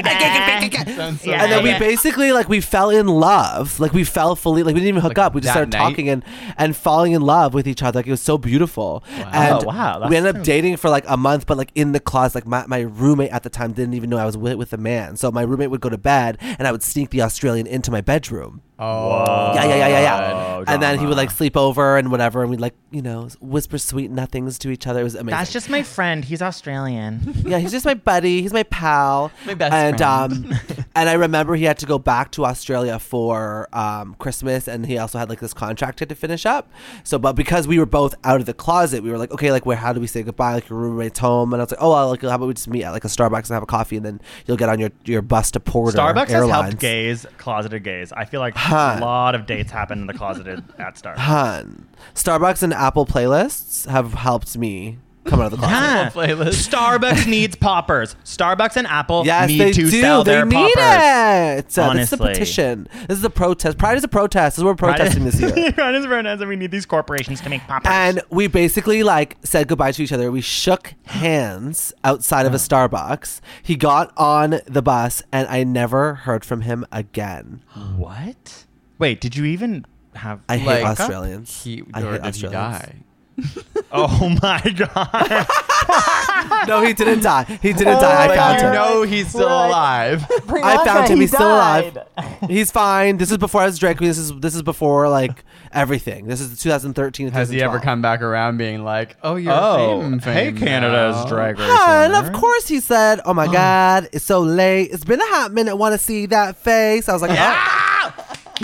[0.00, 0.52] can't.
[1.22, 3.80] So Yeah, and then we basically like we fell in love.
[3.80, 5.34] Like we fell fully like we didn't even hook Like up.
[5.34, 5.78] We just started night?
[5.78, 6.24] talking and
[6.56, 7.98] and falling in love with each other.
[7.98, 9.02] Like it was so beautiful.
[9.16, 12.00] And Oh, wow, we ended up dating for like a month but like in the
[12.00, 14.72] closet like my, my roommate at the time didn't even know i was with, with
[14.72, 15.16] a man.
[15.16, 18.00] So my roommate would go to bed and i would sneak the australian into my
[18.00, 20.56] bedroom Oh, yeah, yeah, yeah, yeah, yeah.
[20.58, 23.28] Oh, and then he would like sleep over and whatever, and we'd like, you know,
[23.40, 25.00] whisper sweet nothings to each other.
[25.00, 25.38] It was amazing.
[25.38, 26.24] That's just my friend.
[26.24, 27.20] He's Australian.
[27.46, 28.42] yeah, he's just my buddy.
[28.42, 29.30] He's my pal.
[29.46, 30.54] My best and, friend.
[30.54, 30.60] um,
[30.94, 34.98] and I remember he had to go back to Australia for um, Christmas, and he
[34.98, 36.70] also had like this contract had to finish up.
[37.04, 39.64] So, but because we were both out of the closet, we were like, okay, like
[39.66, 39.76] where?
[39.76, 40.54] How do we say goodbye?
[40.54, 42.68] Like your roommate's home, and I was like, oh, well, like how about we just
[42.68, 44.90] meet at like a Starbucks and have a coffee, and then you'll get on your
[45.04, 46.62] your bus to Porter Starbucks has Airlines.
[46.64, 48.12] helped gays, closeted gays.
[48.12, 48.96] I feel like Huh.
[48.98, 51.16] a lot of dates happen in the closeted at Starbucks.
[51.18, 51.88] Hun.
[52.14, 55.74] Starbucks and Apple playlists have helped me come out of the closet.
[55.74, 56.10] Yeah.
[56.10, 56.68] playlist.
[56.68, 58.16] Starbucks needs poppers.
[58.24, 60.00] Starbucks and Apple Yes, need they to do.
[60.00, 61.64] sell they their need poppers.
[61.64, 61.72] it.
[61.72, 62.32] So this is a Honestly.
[62.32, 62.88] petition.
[63.08, 63.78] This is a protest.
[63.78, 64.56] Pride is a protest.
[64.56, 65.50] This is what we're protesting this year.
[65.72, 67.90] Pride is protest, and we need these corporations to make poppers.
[67.92, 70.30] And we basically like said goodbye to each other.
[70.32, 73.40] We shook hands outside of a Starbucks.
[73.62, 77.62] He got on the bus, and I never heard from him again.
[77.96, 78.64] what?
[78.98, 80.40] Wait, did you even have?
[80.48, 81.62] I hate Like, Australians.
[81.64, 82.52] He, I or hate did he Australians.
[82.82, 82.94] die?
[83.92, 85.46] oh my god!
[86.68, 87.44] No, he didn't die.
[87.60, 88.26] He didn't die.
[88.26, 88.74] I oh, found you him.
[88.74, 90.24] No, he's still alive.
[90.48, 91.20] I found him.
[91.20, 91.98] He's still alive.
[92.48, 93.16] He's fine.
[93.16, 94.08] This is before I was drag queen.
[94.08, 96.26] This is this is before like everything.
[96.26, 97.30] This is 2013.
[97.30, 97.82] Has he ever 2012.
[97.82, 101.26] come back around being like, "Oh, you're oh, fame, hey, fame Canada's now.
[101.26, 101.68] drag race.
[101.68, 102.26] And winner.
[102.26, 104.90] of course he said, "Oh my God, it's so late.
[104.92, 105.76] It's been a hot minute.
[105.76, 107.78] Want to see that face?" I was like, "Oh."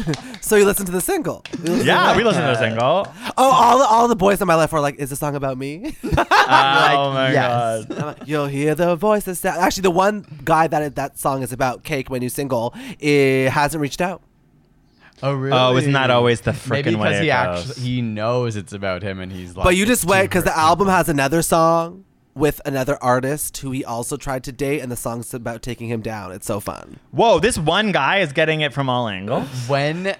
[0.41, 1.45] so you listened to the single?
[1.65, 3.07] You Yeah, the- we listened to the single.
[3.37, 5.59] Oh, all the, all the boys in my life were like, "Is the song about
[5.59, 7.85] me?" oh my yes.
[7.87, 7.99] god!
[7.99, 9.41] Like, You'll hear the voices.
[9.43, 13.51] That actually, the one guy that that song is about, "Cake," my new single, it
[13.51, 14.23] hasn't reached out.
[15.23, 15.57] Oh, really?
[15.57, 17.71] Oh, it's not always the Maybe frickin' way because he goes?
[17.71, 19.65] actually he knows it's about him, and he's like.
[19.65, 22.05] but you just wait because the album has another song
[22.39, 26.01] with another artist who he also tried to date, and the song's about taking him
[26.01, 26.33] down.
[26.33, 27.01] It's so fun.
[27.11, 29.49] Whoa, this one guy is getting it from all angles.
[29.67, 30.15] When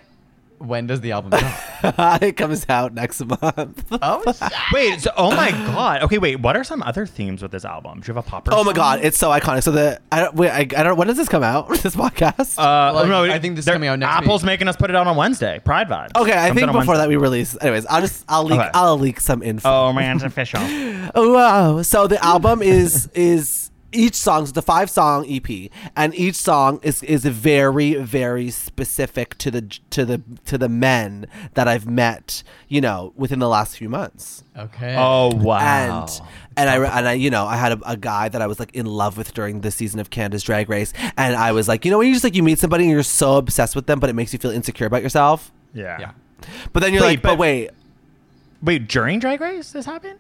[0.59, 1.95] when does the album come?
[1.99, 2.23] Out?
[2.23, 3.85] it comes out next month.
[4.03, 4.23] oh,
[4.73, 6.03] Wait, so oh my god.
[6.03, 6.41] Okay, wait.
[6.41, 8.01] What are some other themes with this album?
[8.01, 8.51] Do you have a popper?
[8.53, 8.75] Oh my song?
[8.75, 9.63] god, it's so iconic.
[9.63, 10.97] So the I don't wait, I, I don't.
[10.97, 11.69] When does this come out?
[11.79, 12.59] This podcast?
[12.59, 14.47] Uh, Like, no, I think this is coming out next Apple's week.
[14.47, 15.61] making us put it out on Wednesday.
[15.65, 16.11] Pride vibes.
[16.17, 17.57] okay, I Comes think out on before that we release.
[17.61, 18.71] Anyways, I'll just I'll leak Okay.
[18.75, 19.69] I'll leak some info.
[19.69, 20.61] Oh man, it's official.
[21.15, 21.83] Oh wow!
[21.83, 26.79] So the album is is each song, so the five song EP, and each song
[26.83, 32.43] is is very very specific to the to the to the men that I've met,
[32.69, 34.45] you know, within the last few months.
[34.57, 34.95] okay.
[34.99, 35.59] oh wow.
[36.07, 36.21] And
[36.57, 38.75] and I and I you know I had a, a guy that I was like
[38.75, 41.91] in love with during the season of Canada's Drag Race, and I was like, you
[41.91, 44.11] know, when you just like you meet somebody and you're so obsessed with them, but
[44.11, 45.51] it makes you feel insecure about yourself.
[45.73, 45.97] yeah.
[46.01, 46.11] yeah.
[46.73, 47.71] But then you're Wait, like, but, but- wait,
[48.63, 50.19] Wait, during Drag Race, this happened?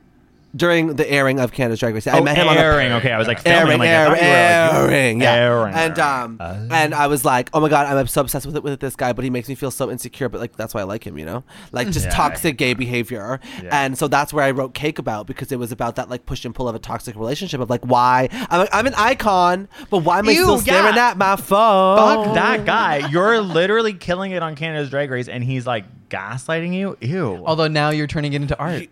[0.58, 2.06] During the airing of Canada's Drag Race.
[2.06, 2.92] I Oh, met him on a- airing.
[2.92, 3.58] Okay, I was like filming.
[3.58, 5.32] airing, like, I airing, thought you were, like, airing, yeah.
[5.34, 6.40] airing, and airing.
[6.40, 8.96] um, and I was like, oh my god, I'm so obsessed with it with this
[8.96, 10.28] guy, but he makes me feel so insecure.
[10.28, 12.10] But like, that's why I like him, you know, like just Yeah.
[12.10, 13.40] toxic gay behavior.
[13.62, 13.68] Yeah.
[13.84, 16.44] And so that's where I wrote Cake about because it was about that like push
[16.44, 19.98] and pull of a toxic relationship of like why I'm like, I'm an icon, but
[19.98, 21.10] why am I Ew, still staring yeah.
[21.10, 21.98] at my phone?
[22.24, 23.08] Fuck that guy.
[23.08, 26.96] You're literally killing it on Canada's Drag Race, and he's like gaslighting you.
[27.00, 27.42] Ew.
[27.46, 28.88] Although now you're turning it into art.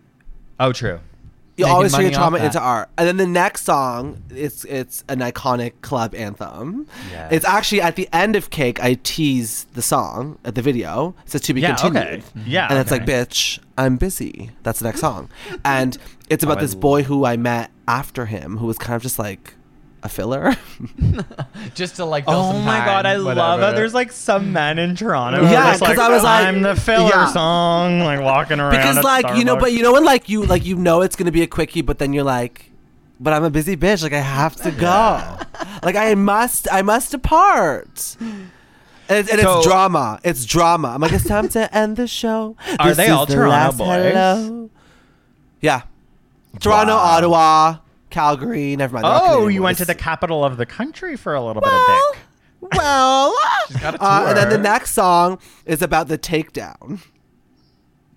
[0.59, 0.99] oh, true.
[1.57, 2.89] You always turn your trauma into art.
[2.97, 6.87] And then the next song, it's it's an iconic club anthem.
[7.11, 7.31] Yes.
[7.33, 11.15] It's actually at the end of Cake, I tease the song at the video.
[11.25, 12.03] It says to be Yeah, continued.
[12.19, 12.23] okay.
[12.45, 12.99] Yeah, And it's okay.
[13.01, 14.51] like, bitch, I'm busy.
[14.63, 15.29] That's the next song.
[15.65, 15.97] And
[16.29, 19.17] it's about I this boy who I met after him who was kind of just
[19.17, 19.55] like
[20.03, 20.55] a filler.
[21.75, 22.25] Just to like.
[22.25, 23.61] fill Oh some my time, god, I love whatever.
[23.61, 23.75] that.
[23.75, 25.39] There's like some men in Toronto.
[25.39, 27.27] who are Yeah, just 'cause I was like- I'm the filler yeah.
[27.27, 28.71] song, like walking around.
[28.71, 31.15] because at like, you know, but you know when like you like you know it's
[31.15, 32.71] gonna be a quickie, but then you're like
[33.19, 34.03] but I'm a busy bitch.
[34.03, 35.37] Like I have to go.
[35.83, 36.67] like I must.
[36.71, 38.15] I must depart.
[38.19, 38.49] And,
[39.09, 40.19] it's, and So- it's drama.
[40.23, 40.89] It's drama.
[40.89, 42.55] I'm like, it's time to end the show.
[42.79, 43.87] Are This they all the Toronto boys?
[44.13, 44.69] hello.
[45.61, 45.81] Yeah.
[46.59, 46.99] Toronto, Wow.
[47.17, 47.77] Ottawa,
[48.17, 48.75] Calgary.
[48.75, 49.05] Never mind.
[49.05, 52.09] Oh, Canadian you went to the capital of the country for a little bit Well,
[52.11, 52.73] of dick.
[52.77, 53.35] well.
[53.81, 57.01] got a uh, and then the next song is about the takedown.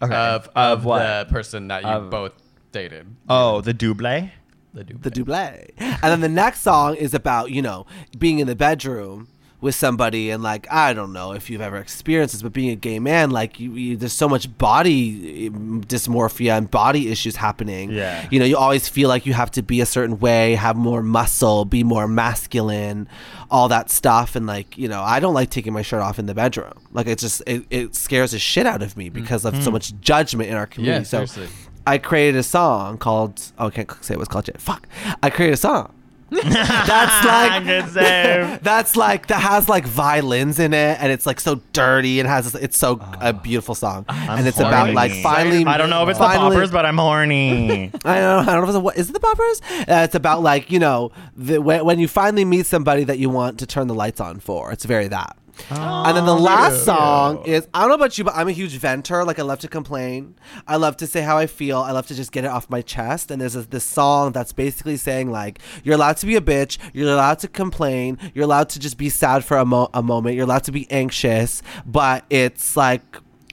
[0.03, 0.15] Okay.
[0.15, 0.99] Of, Of of what?
[1.01, 2.33] the person that you Of- both
[2.73, 3.15] dated.
[3.29, 4.31] Oh, the double.
[4.73, 5.03] The dude.
[5.03, 5.35] the double.
[5.35, 7.87] And then the next song is about, you know,
[8.19, 9.29] being in the bedroom
[9.61, 12.77] with somebody and like I don't know if you've ever experienced this, but being a
[12.77, 17.91] gay man, like you, you there's so much body um, dysmorphia and body issues happening.
[17.91, 18.27] Yeah.
[18.31, 21.03] You know, you always feel like you have to be a certain way, have more
[21.03, 23.09] muscle, be more masculine,
[23.51, 24.35] all that stuff.
[24.37, 26.73] And like, you know, I don't like taking my shirt off in the bedroom.
[26.93, 29.99] Like it just it, it scares the shit out of me because of so much
[30.01, 31.01] judgment in our community.
[31.01, 31.57] yeah, so seriously.
[31.87, 34.61] I created a song called oh I can't say it was called yet.
[34.61, 34.87] Fuck.
[35.23, 35.95] I created a song.
[36.43, 38.63] that's like Good save.
[38.63, 42.55] that's like that has like violins in it and it's like so dirty and has
[42.55, 43.19] it's so Ah.
[43.21, 46.55] a beautiful song and it's about like finally I don't know if it's finally- the
[46.57, 47.91] poppers, but I'm horny.
[48.05, 48.53] I don't know.
[48.53, 49.61] I don't know if it's what is it the poppers?
[49.71, 53.29] Uh, it's about like you know the, when, when you finally meet somebody that you
[53.31, 54.71] want to turn the lights on for.
[54.73, 55.37] It's very that.
[55.71, 58.53] Oh, and then the last song is I don't know about you, but I'm a
[58.53, 59.25] huge venter.
[59.25, 60.35] Like I love to complain.
[60.67, 61.79] I love to say how I feel.
[61.79, 63.31] I love to just get it off my chest.
[63.31, 66.79] And there's a, this song that's basically saying like you're allowed to be a bitch.
[66.93, 68.19] You're allowed to complain.
[68.35, 70.37] You're allowed to just be sad for a, mo- a moment.
[70.37, 71.63] You're allowed to be anxious.
[71.87, 73.03] But it's like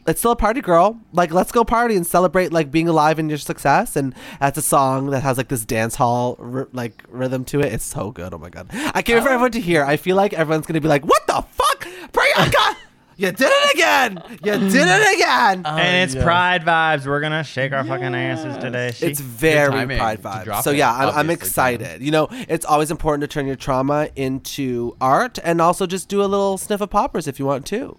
[0.08, 1.00] it's still a party girl.
[1.12, 3.96] Like, let's go party and celebrate like being alive and your success.
[3.96, 7.74] And that's a song that has like this dance hall r- like rhythm to it.
[7.74, 8.34] It's so good.
[8.34, 9.34] Oh my god, I can't wait for oh.
[9.34, 9.84] everyone to hear.
[9.84, 12.76] I feel like everyone's gonna be like, "What the fuck, Priyanka?
[13.18, 14.24] you did it again!
[14.30, 16.24] You did it again!" Oh, and it's yeah.
[16.24, 17.06] pride vibes.
[17.06, 18.92] We're gonna shake our fucking asses today.
[18.92, 20.44] She- it's very timing pride to vibes.
[20.46, 22.02] drop So it, yeah, I'm, I'm obviously, excited.
[22.02, 26.22] You know, it's always important to turn your trauma into art, and also just do
[26.22, 27.98] a little sniff of poppers if you want to.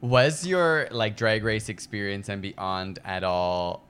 [0.00, 3.82] Was your like drag race experience and beyond at all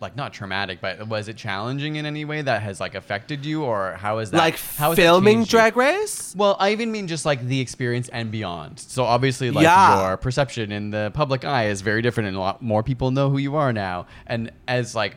[0.00, 3.64] like not traumatic, but was it challenging in any way that has like affected you
[3.64, 5.42] or how is that like how filming?
[5.42, 6.34] Drag Race.
[6.36, 8.78] Well, I even mean just like the experience and beyond.
[8.78, 10.06] So obviously, like Yeah.
[10.08, 13.28] your perception in the public eye is very different, and a lot more people know
[13.28, 14.06] who you are now.
[14.28, 15.16] And as like,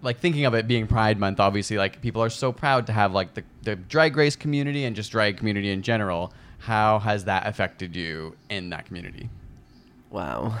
[0.00, 3.12] like thinking of it being Pride Month, obviously, like people are so proud to have
[3.12, 6.32] like the the drag race community and just drag community in general.
[6.58, 9.28] How has that affected you in that community?
[10.10, 10.54] Wow.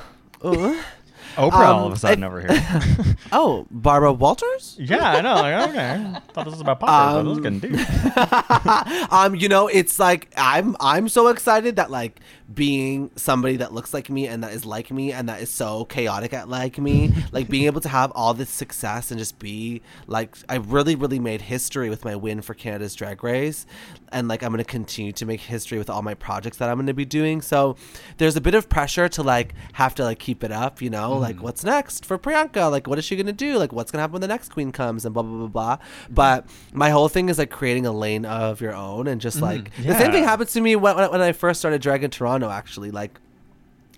[0.44, 0.80] Ooh.
[1.36, 3.16] Oprah all Um, of a sudden I- over here.
[3.32, 4.76] oh, Barbara Walters.
[4.78, 5.34] yeah, I know.
[5.34, 6.20] Like, okay.
[6.32, 9.12] Thought this was about poppers, but this is getting deep.
[9.12, 12.20] um, you know, it's like I'm I'm so excited that like
[12.52, 15.84] being somebody that looks like me and that is like me and that is so
[15.86, 19.80] chaotic at like me, like being able to have all this success and just be
[20.06, 23.66] like I really really made history with my win for Canada's Drag Race,
[24.12, 26.92] and like I'm gonna continue to make history with all my projects that I'm gonna
[26.92, 27.40] be doing.
[27.40, 27.76] So
[28.18, 31.16] there's a bit of pressure to like have to like keep it up, you know,
[31.16, 31.44] like mm-hmm.
[31.44, 32.70] what's next for Priyanka?
[32.70, 33.56] Like what is she gonna do?
[33.58, 35.76] Like what's gonna happen when the next queen comes and blah blah blah blah.
[35.76, 36.14] Mm-hmm.
[36.14, 39.46] But my whole thing is like creating a lane of your own and just mm-hmm.
[39.46, 40.28] like the same thing Yeah.
[40.28, 42.33] happened to me when, when I first started drag in Toronto.
[42.38, 43.18] No, actually, like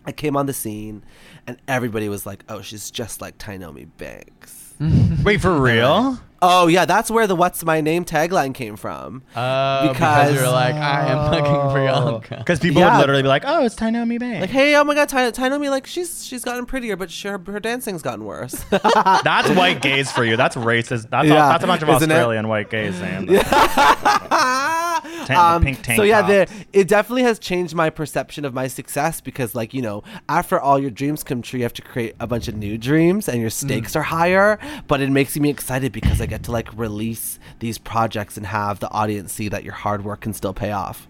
[0.05, 1.03] I came on the scene
[1.47, 4.75] and everybody was like, "Oh, she's just like Tainomi Banks."
[5.25, 6.19] Wait, for real?
[6.43, 9.23] Oh yeah, that's where the "What's my name" tagline came from.
[9.35, 12.39] Uh, Because- you're like, I am fucking Priyanka.
[12.39, 12.93] Because people Yeah.
[12.95, 15.71] would literally be like, "Oh, it's Tainomi Bay." Like, hey, oh my God, Tai- Tainomi,
[15.71, 18.53] like she's she's gotten prettier, but she, her, her dancing's gotten worse.
[18.71, 20.37] that's white gays for you.
[20.37, 21.11] That's racist.
[21.11, 22.15] That's, Yeah, that's a bunch of isn't it?
[22.15, 25.01] Australian white gays saying that.
[25.27, 28.55] tan- the pink tank Um, so yeah, the, it definitely has changed my perception of
[28.55, 31.83] my success because, like you know, after all your dreams come true, you have to
[31.83, 33.97] create a bunch of new dreams, and your stakes Mm.
[33.97, 34.59] are higher.
[34.89, 38.81] But it makes me excited because I get to like release these projects and have
[38.81, 41.07] the audience see that your hard work can still pay off.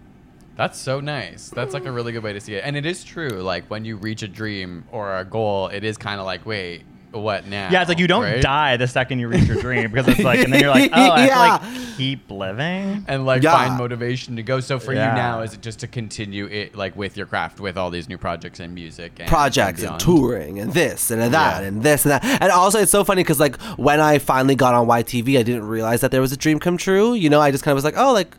[0.55, 1.49] That's so nice.
[1.49, 2.63] That's like a really good way to see it.
[2.65, 3.29] And it is true.
[3.29, 6.83] Like when you reach a dream or a goal, it is kind of like, wait,
[7.19, 7.69] what now?
[7.71, 8.41] Yeah, it's like you don't right?
[8.41, 11.11] die the second you reach your dream because it's like, and then you're like, oh,
[11.11, 13.05] I have to like keep living.
[13.07, 13.51] And like Yeah.
[13.53, 14.59] find motivation to go.
[14.59, 15.09] So for Yeah.
[15.09, 18.07] you now, is it just to continue it like with your craft, with all these
[18.09, 20.01] new projects and music, and projects and beyond?
[20.01, 21.67] touring and this and that Yeah.
[21.67, 22.23] and this and that.
[22.41, 25.67] And also, it's so funny because like when I finally got on YTV, I didn't
[25.67, 27.13] realize that there was a dream come true.
[27.13, 28.35] You know, I just kind of was like, oh, like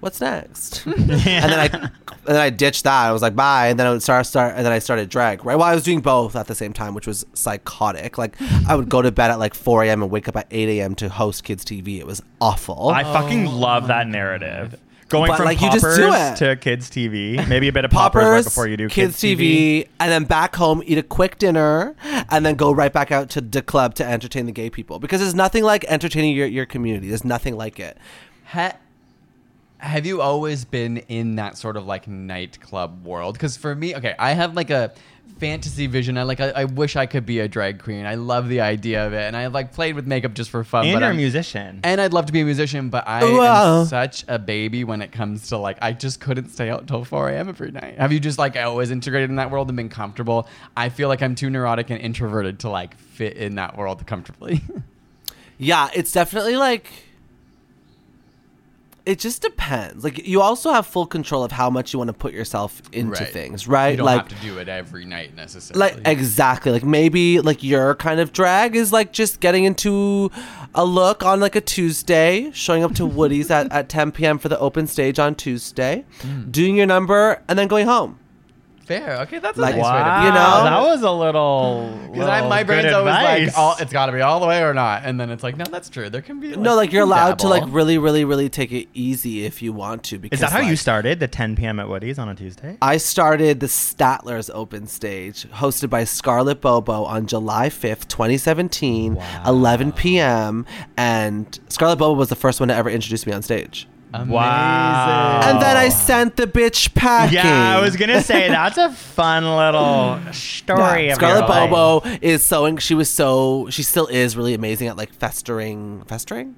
[0.00, 0.86] what's next?
[1.28, 1.90] And then I
[2.28, 3.06] and then I ditched that.
[3.06, 3.68] I was like, bye.
[3.68, 5.44] And then I would start start and then I started drag.
[5.44, 8.18] Right, well, I was doing both at the same time, which was psychotic.
[8.18, 8.36] Like
[8.68, 10.02] I would go to bed at like 4 a.m.
[10.02, 10.94] and wake up at 8 a.m.
[10.96, 11.98] to host kids TV.
[11.98, 12.90] It was awful.
[12.90, 13.56] I fucking oh.
[13.56, 14.78] love that narrative.
[15.08, 16.36] Going But, from like, you poppers just do it.
[16.36, 20.12] to kids TV, maybe a bit of poppers, right before you do kids, TV, and
[20.12, 21.96] then back home, eat a quick dinner,
[22.28, 24.98] and then go right back out to the club to entertain the gay people.
[24.98, 27.08] Because there's nothing like entertaining your, your community.
[27.08, 27.96] There's nothing like it.
[28.48, 28.76] Ha-
[29.78, 33.34] have you always been in that sort of like nightclub world?
[33.34, 34.92] Because for me, okay, I have like a
[35.38, 36.18] fantasy vision.
[36.18, 36.40] I like.
[36.40, 38.04] I, I wish I could be a drag queen.
[38.06, 40.84] I love the idea of it, and I like played with makeup just for fun.
[40.86, 41.80] And but you're a I'm- a musician.
[41.84, 43.80] And I'd love to be a musician, but I Wow.
[43.82, 47.04] am such a baby when it comes to like I just couldn't stay out till
[47.04, 47.48] 4 a.m.
[47.48, 47.98] every night.
[47.98, 50.48] Have you just like always integrated in that world and been comfortable?
[50.76, 54.60] I feel like I'm too neurotic and introverted to like fit in that world comfortably.
[55.60, 56.86] Yeah, it's definitely like.
[59.08, 60.04] It just depends.
[60.04, 63.24] Like you also have full control of how much you want to put yourself into
[63.24, 63.92] things, right?
[63.92, 65.80] You don't like have to do it every night necessarily.
[65.96, 70.30] like exactly like maybe like your kind of drag is like just getting into
[70.74, 74.48] a look on like a tuesday showing up to woody's at, at 10 p.m for
[74.50, 76.52] the open stage on tuesday Mm.
[76.52, 78.18] doing your number and then going home
[78.88, 79.18] Fair.
[79.20, 80.26] Okay, that's a Like, nice way to be.
[80.26, 80.64] you know?
[80.64, 81.96] that was a little.
[82.10, 83.46] Because I my brain's good always advice.
[83.48, 85.56] like, all, it's got to be all the way or not, and then it's like,
[85.56, 86.08] no, that's true.
[86.10, 87.72] There can be no like you're you can allowed to like dabble.
[87.74, 90.74] really really really take it easy if you want to because Is that how you
[90.74, 91.78] started the 10 p.m.
[91.78, 92.78] at Woody's on a Tuesday?
[92.80, 99.92] I started the Statler's open stage, hosted by Scarlett Bobo on July 5th, 2017, 11
[99.92, 100.64] p.m.
[100.96, 103.86] And Scarlett Bobo was the first one to ever introduce me on stage.
[104.12, 104.32] Amazing.
[104.32, 105.40] Wow.
[105.44, 107.34] And then I sent the bitch packing.
[107.34, 111.06] Yeah, I was gonna say that's a fun little story.
[111.06, 111.70] Yeah, of Scarlett your life.
[111.70, 112.78] Bobo is sewing.
[112.78, 116.56] she was so she still is really amazing at like festering festering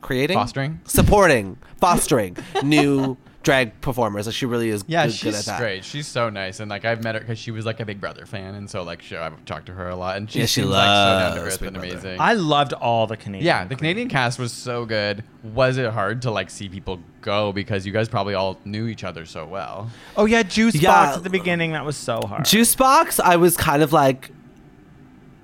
[0.00, 0.80] creating Fostering?
[0.84, 5.60] supporting fostering new drag performers like she really is Yeah, good, good she's at that
[5.60, 5.84] great.
[5.84, 8.26] She's so nice, and like I've met her because she was like a Big Brother
[8.26, 10.62] fan, and so like she, I've talked to her a lot, and she Yeah, she
[10.62, 11.92] seems like so down to earth Big and Brother.
[11.92, 12.20] amazing.
[12.20, 13.46] I loved all the Canadian.
[13.46, 15.22] yeah, the Canadian cast was so good.
[15.42, 19.04] Was it hard to like see people go because you guys probably all knew each
[19.04, 19.90] other so well?
[20.16, 20.90] Oh yeah, juice Yeah.
[20.90, 21.72] box at the beginning.
[21.72, 22.44] That was so hard.
[22.46, 24.30] Juice Boxx I was kind of like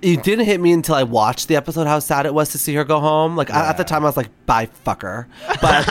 [0.03, 2.75] it didn't hit me until I watched the episode how sad it was to see
[2.75, 3.37] her go home.
[3.37, 5.27] Like I- at the time, I was like, "Bye, fucker."
[5.61, 5.85] But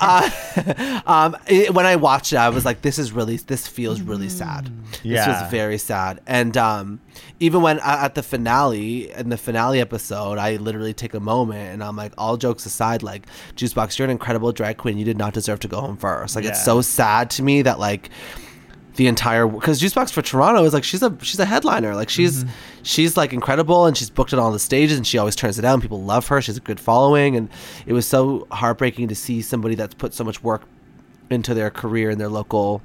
[0.00, 4.00] uh, um, it, when I watched it, I was like, "This is really, this feels
[4.00, 4.70] really sad.
[4.92, 5.02] This
[5.42, 7.00] was very sad." And um,
[7.40, 11.72] even when uh, at the finale, in the finale episode, I literally take a moment
[11.72, 13.26] and I'm like, all jokes aside, like,
[13.56, 14.98] Juice Boxx, you're an incredible drag queen.
[14.98, 16.36] You did not deserve to go home first.
[16.36, 18.10] Like, it's so sad to me that like
[18.98, 21.94] the entire because Juice Boxx for Toronto is like she's a she's a headliner.
[21.94, 22.52] Like she's mm-hmm.
[22.82, 25.56] she's like incredible and she's booked it on all the stages and she always turns
[25.56, 25.80] it down.
[25.80, 26.42] People love her.
[26.42, 27.48] She's a good following and
[27.86, 30.64] it was so heartbreaking to see somebody that's put so much work
[31.30, 32.82] into their career in their local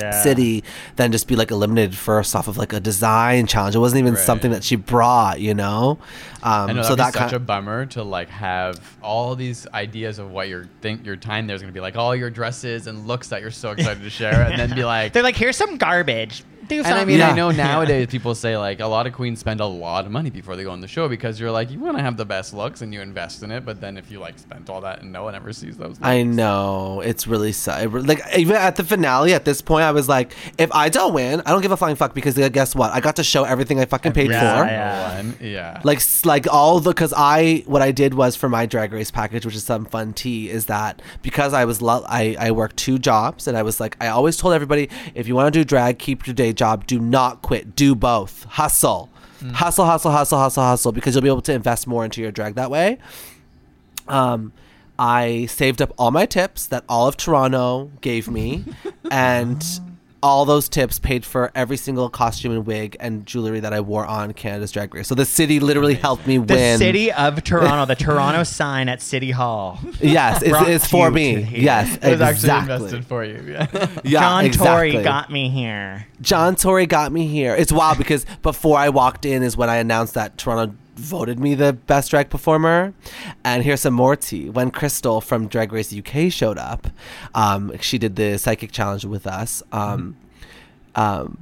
[0.00, 0.22] yeah.
[0.22, 0.64] city
[0.96, 4.14] then just be like eliminated first off of like a design challenge it wasn't even
[4.14, 4.22] Right.
[4.22, 5.98] something that she brought you know
[6.42, 9.66] um I know so that'd that such kind a bummer to like have all these
[9.74, 13.06] ideas of what your think your time there's gonna be like all your dresses and
[13.06, 15.76] looks that you're so excited to share, and then be like, They're like, here's some
[15.76, 16.44] garbage.
[16.68, 16.86] Do And.
[16.94, 17.30] I mean, Yeah.
[17.30, 20.30] I know nowadays people say like a lot of queens spend a lot of money
[20.30, 22.52] before they go on the show because you're like you want to have the best
[22.54, 25.12] looks and you invest in it, but then if you like spent all that and
[25.12, 27.92] no one ever sees those, looks, I know it's really sad.
[27.92, 31.42] Like even at the finale, at this point, I was like, if I don't win,
[31.46, 32.92] I don't give a flying fuck because guess what?
[32.92, 34.68] I got to show everything I fucking paid Yeah, for.
[34.68, 35.22] yeah.
[35.40, 39.10] Yeah, Like like all the because I what I did was for my drag race
[39.10, 42.76] package, which is some fun tea, is that because I was lo- I I worked
[42.76, 45.64] two jobs and I was like I always told everybody if you want to do
[45.64, 49.08] drag, keep your day job, do not quit, do both, hustle.
[49.54, 52.56] Hustle, hustle, hustle, hustle, hustle, because you'll be able to invest more into your drag
[52.56, 52.98] that way.
[54.08, 54.52] Um,
[54.98, 58.64] I saved up all my tips that all of Toronto gave me,
[59.10, 59.64] and
[60.22, 64.04] all those tips paid for every single costume and wig and jewelry that I wore
[64.04, 65.06] on Canada's Drag Race.
[65.08, 66.78] So the city literally helped me The win.
[66.78, 69.78] The city of Toronto, the Toronto sign at City Hall.
[70.00, 71.42] Yes, it's, it's for you me.
[71.52, 72.74] Yes, It was actually exactly.
[72.74, 73.42] invested for you.
[73.46, 73.66] Yeah.
[74.04, 74.92] Yeah, John exactly.
[74.92, 76.06] Tory got me here.
[76.20, 77.54] John Tory got me here.
[77.54, 81.54] It's wild because before I walked in is when I announced that Toronto voted me
[81.54, 82.92] the best drag performer.
[83.44, 84.50] And here's some more tea.
[84.50, 86.88] When Crystal from Drag Race UK showed up,
[87.34, 89.62] um, she did the psychic challenge with us.
[89.72, 90.16] Um,
[90.94, 91.38] um,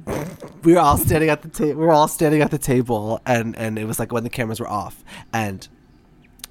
[0.63, 1.79] we were all standing at the table.
[1.79, 4.59] We were all standing at the table, and and it was like when the cameras
[4.59, 5.03] were off,
[5.33, 5.67] and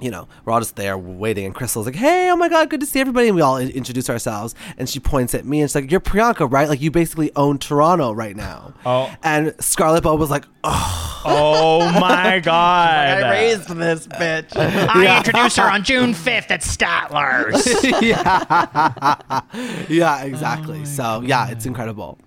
[0.01, 2.81] you know, we're all just there waiting, and Crystal's like, "Hey, oh my god, good
[2.81, 5.71] to see everybody!" And we all in- introduce ourselves, and she points at me and
[5.71, 6.69] she's like, "You're Priyanka, right?
[6.69, 9.15] Like you basically own Toronto right now." Oh.
[9.23, 12.89] and Scarlett Bo was like, "Oh, Oh my god.
[13.25, 14.53] I raised this bitch.
[14.57, 17.67] I introduced her on June 5th at Statler's.
[19.89, 22.19] yeah, exactly." Oh so yeah, it's incredible.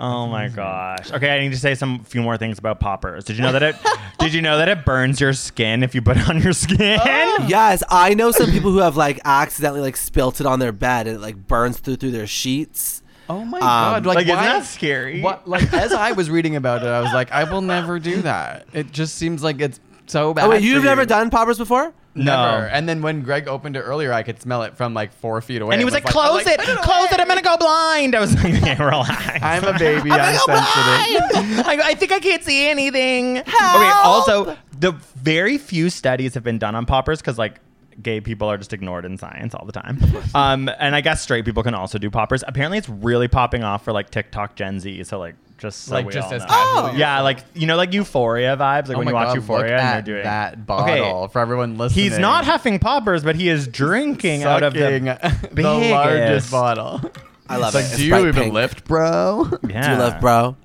[0.00, 1.10] Oh my gosh.
[1.12, 3.24] Okay, I need to say some few more things about poppers.
[3.24, 3.76] Did you know that it
[4.20, 7.00] did you know that it burns your skin if you put it on your skin?
[7.48, 11.06] Yes, I know some people who have like accidentally like spilt it on their bed
[11.08, 13.02] and it like burns through through their sheets.
[13.28, 14.06] Oh my Um, god!
[14.06, 15.20] Like, like, isn't that scary?
[15.20, 15.48] What?
[15.48, 18.66] Like as I was reading about it, I was like, I will never do that.
[18.72, 20.46] It just seems like it's so bad.
[20.46, 20.88] Oh wait, for you've you.
[20.88, 21.92] never done poppers before?
[22.18, 22.60] Never.
[22.60, 22.68] No.
[22.70, 25.62] And then when Greg opened it earlier, I could smell it from like four feet
[25.62, 25.74] away.
[25.74, 27.20] And he was like, "Close it, close it!
[27.20, 30.10] I'm gonna go blind." I was like, "Okay, relax." I'm a baby.
[30.10, 30.48] I'm sensitive.
[31.66, 33.38] I, I think I can't see anything.
[33.38, 33.90] Okay.
[34.04, 37.60] Also, the very few studies have been done on poppers because like
[38.02, 39.98] gay people are just ignored in science all the time.
[40.34, 42.44] Um, and I guess straight people can also do poppers.
[42.46, 45.04] Apparently, it's really popping off for like TikTok Gen Z.
[45.04, 46.48] So like just so Like we just all as know.
[46.48, 46.98] casually.
[47.00, 48.88] Yeah, like you know, like Euphoria vibes.
[48.88, 51.40] Like Oh when you watch God, Euphoria look and at they're doing that bottle for
[51.40, 52.04] everyone listening.
[52.04, 55.90] He's not huffing poppers, but he is drinking out of Sucking the the biggest.
[55.90, 57.00] largest bottle.
[57.48, 57.88] I love It's like, it.
[57.88, 58.54] do It's you bright even pink.
[58.54, 59.48] lift, bro?
[59.68, 59.82] Yeah.
[59.86, 60.56] Do you love bro?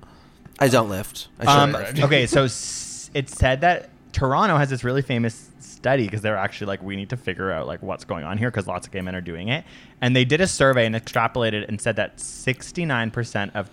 [0.58, 1.28] I don't lift.
[1.40, 2.00] I should Um, lift.
[2.04, 6.66] okay, so s- it said that Toronto has this really famous study because they're actually
[6.68, 9.00] like, we need to figure out like what's going on here because lots of gay
[9.00, 9.64] men are doing it.
[10.00, 13.72] And they did a survey and extrapolated and said that 69% of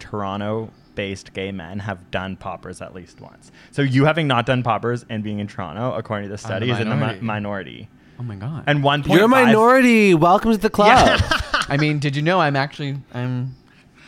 [0.95, 3.51] Toronto-based gay men have done poppers at least once.
[3.71, 6.79] So you having not done poppers and being in Toronto, according to the study, is
[6.79, 7.25] in the mi- minority.
[7.25, 7.89] minority.
[8.19, 8.63] Oh my god.
[8.67, 10.13] And one point You're a minority.
[10.13, 11.19] Welcome to the club.
[11.69, 13.55] I mean, did you know I'm actually I'm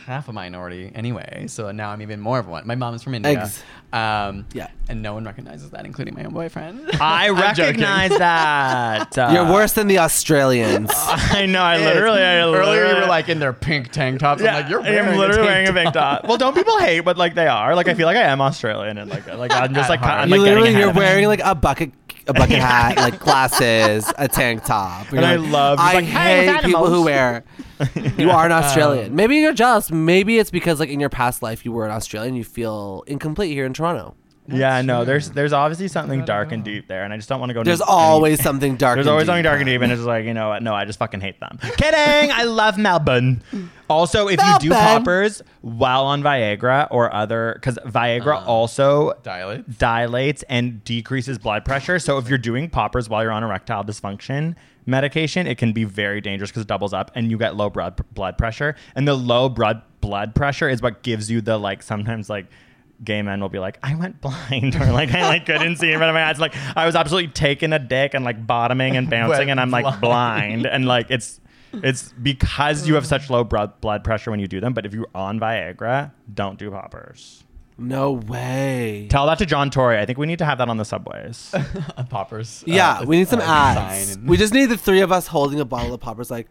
[0.06, 2.66] half a minority anyway, so now I'm even more of one.
[2.66, 3.40] My mom is from India.
[3.42, 4.66] Ex- Um, Yeah.
[4.88, 6.80] and no one recognizes that, including my own boyfriend.
[7.00, 9.16] I recognize that.
[9.16, 10.90] Uh, You're worse than the Australians.
[10.94, 11.62] I know.
[11.62, 12.20] I literally.
[12.20, 14.42] I Earlier, you were like in their pink tank tops.
[14.42, 16.24] I'm like, you're wearing I'm literally a wearing a tank pink top.
[16.24, 17.74] Well, don't people hate But like they are?
[17.74, 20.20] Like I feel like I am Australian and like like I'm just like heart.
[20.22, 20.98] I'm you like literally you're ahead of it.
[20.98, 21.92] wearing like a bucket
[22.26, 25.10] a bucket hat, like glasses, a tank top.
[25.10, 27.44] You're And I like, love- I like, hey, hate with people who wear.
[28.16, 29.14] You are an um, Australian.
[29.16, 29.90] Maybe you're jealous.
[29.90, 32.36] Maybe it's because like in your past life you were an Australian.
[32.36, 34.14] You feel incomplete here in Toronto.
[34.46, 35.04] Yeah, no.
[35.06, 37.62] There's there's obviously something dark and deep there, and I just don't want to go.
[37.64, 38.96] There's any- always something dark.
[38.96, 39.28] There's and always deep.
[39.28, 40.62] something dark and deep, and it's like you know what?
[40.62, 41.58] No, I just fucking hate them.
[41.78, 42.30] Kidding.
[42.30, 43.42] I love Melbourne.
[43.88, 49.78] Also, if you do poppers while on Viagra or other, because Viagra also Dilate.
[49.78, 51.98] dilates and decreases blood pressure.
[51.98, 56.20] So if you're doing poppers while you're on erectile dysfunction medication, it can be very
[56.20, 58.74] dangerous because it doubles up and you get low blood blood pressure.
[58.94, 62.46] And the low blood blood pressure is what gives you the like sometimes like
[63.02, 65.98] gay men will be like, I went blind or like I like couldn't see in
[65.98, 66.38] front of my eyes.
[66.38, 69.84] Like I was absolutely taking a dick and like bottoming and bouncing and I'm like
[69.84, 70.00] blind.
[70.00, 71.40] blind and like it's
[71.72, 74.74] it's because you have such low blood blood pressure when you do them.
[74.74, 77.42] But if you're on Viagra, don't do poppers.
[77.76, 79.08] No way.
[79.10, 79.98] Tell that to John Tory.
[79.98, 81.52] I think we need to have that on the subways.
[82.08, 82.62] poppers.
[82.66, 84.14] Yeah, uh, we need some uh, ads.
[84.14, 86.30] and- We just need the three of us holding a bottle of poppers.
[86.30, 86.46] Like,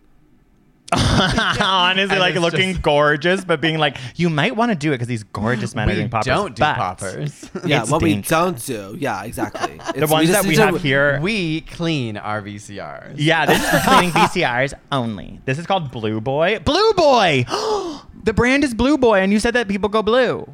[1.62, 4.96] Honestly, And like looking just- gorgeous, but being like, you might want to do it
[4.96, 6.26] because these gorgeous men are we doing poppers.
[6.26, 7.50] don't do poppers.
[7.66, 8.30] yeah, it's what dangerous.
[8.30, 8.98] we don't do.
[9.00, 9.80] Yeah, exactly.
[9.96, 11.20] The ones just that we have here.
[11.22, 13.16] we clean our VCRs.
[13.18, 15.40] yeah, this is for cleaning VCRs only.
[15.46, 16.60] This is called Blue Boy.
[16.60, 17.46] Blue Boy!
[18.24, 20.48] the brand is Blue Boy, and you said that people go blue.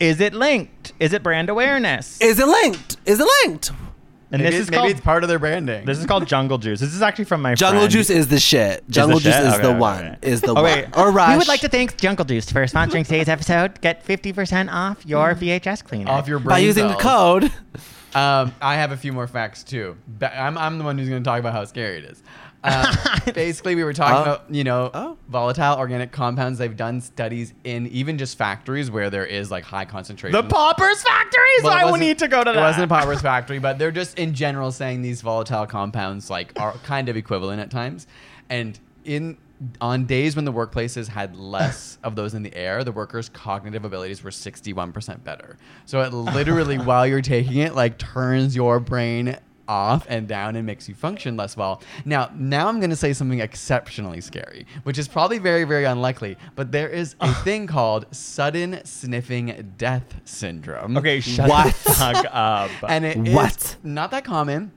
[0.00, 0.92] Is it linked?
[1.00, 2.20] Is it brand awareness?
[2.20, 2.96] Is it linked?
[3.04, 3.72] Is it linked?
[4.30, 5.84] And maybe, this is maybe called it's part of their branding.
[5.86, 6.80] this is called Jungle Juice.
[6.80, 7.92] This is actually from my Jungle friend.
[7.92, 8.84] Juice is the shit.
[8.86, 9.44] the Jungle Juice shit?
[9.44, 10.04] is Okay, the okay, one.
[10.06, 10.18] okay.
[10.22, 10.64] Is the Oh, one.
[10.64, 10.86] wait.
[10.96, 11.30] Or Rush.
[11.30, 13.80] We would like to thank Jungle Juice for sponsoring today's episode.
[13.80, 16.10] Get 50% off your VHS cleaner.
[16.10, 17.44] off your brain by using the code.
[18.14, 19.96] Um, I have a few more facts too.
[20.22, 22.22] I'm, I'm the one who's going to talk about how scary it is.
[22.64, 22.86] Um,
[23.34, 24.22] basically, we were talking Oh.
[24.22, 25.16] about you know Oh.
[25.28, 26.58] volatile organic compounds.
[26.58, 30.32] They've done studies in even just factories where there is like high concentration.
[30.32, 32.60] the Poppers Factory, so Well, it I wasn't- need to go to It that.
[32.60, 36.72] wasn't a Poppers factory, but they're just in general saying these volatile compounds like are
[36.84, 38.06] kind of equivalent at times.
[38.50, 39.36] And in
[39.80, 43.84] on days when the workplaces had less of those in the air, the workers' cognitive
[43.84, 45.56] abilities were 61% better.
[45.84, 49.36] So it literally, while you're taking it, like turns your brain
[49.68, 51.82] off and down and makes you function less well.
[52.04, 56.36] Now, now I'm going to say something exceptionally scary, which is probably very, very unlikely,
[56.56, 60.96] but there is a thing called sudden sniffing death syndrome.
[60.96, 61.66] Okay, shut What?
[61.74, 62.70] the fuck up.
[62.88, 63.76] And it is What?
[63.82, 64.72] not that common,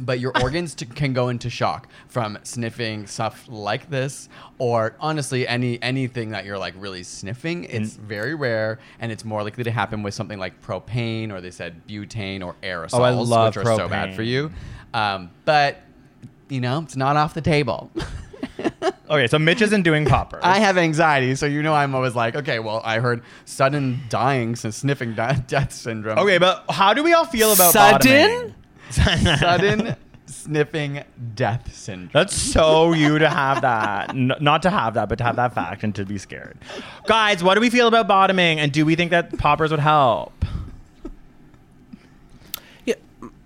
[0.00, 4.28] but your organs t- can go into shock from sniffing stuff like this,
[4.58, 7.64] or honestly, any anything that you're like really sniffing.
[7.64, 11.50] It's very rare, and it's more likely to happen with something like propane, or they
[11.50, 14.50] said butane, or aerosols, Oh, I love which are so bad for you.
[14.94, 15.78] Um, but
[16.48, 17.90] you know, it's not off the table.
[19.10, 20.40] okay, so Mitch isn't doing poppers.
[20.42, 24.56] I have anxiety, so you know I'm always like, okay, well, I heard sudden dying
[24.56, 26.18] since sniffing di- death syndrome.
[26.18, 27.98] Okay, but how do we all feel about Sudden?
[28.30, 28.54] bottoming?
[29.40, 31.02] sudden sniffing
[31.34, 32.10] death syndrome.
[32.12, 34.10] That's so you to have that.
[34.10, 36.56] N- not to have that, but to have that fact and to be scared.
[37.06, 38.58] Guys, what do we feel about bottoming?
[38.58, 40.32] And do we think that poppers would help?
[42.84, 42.94] Yeah,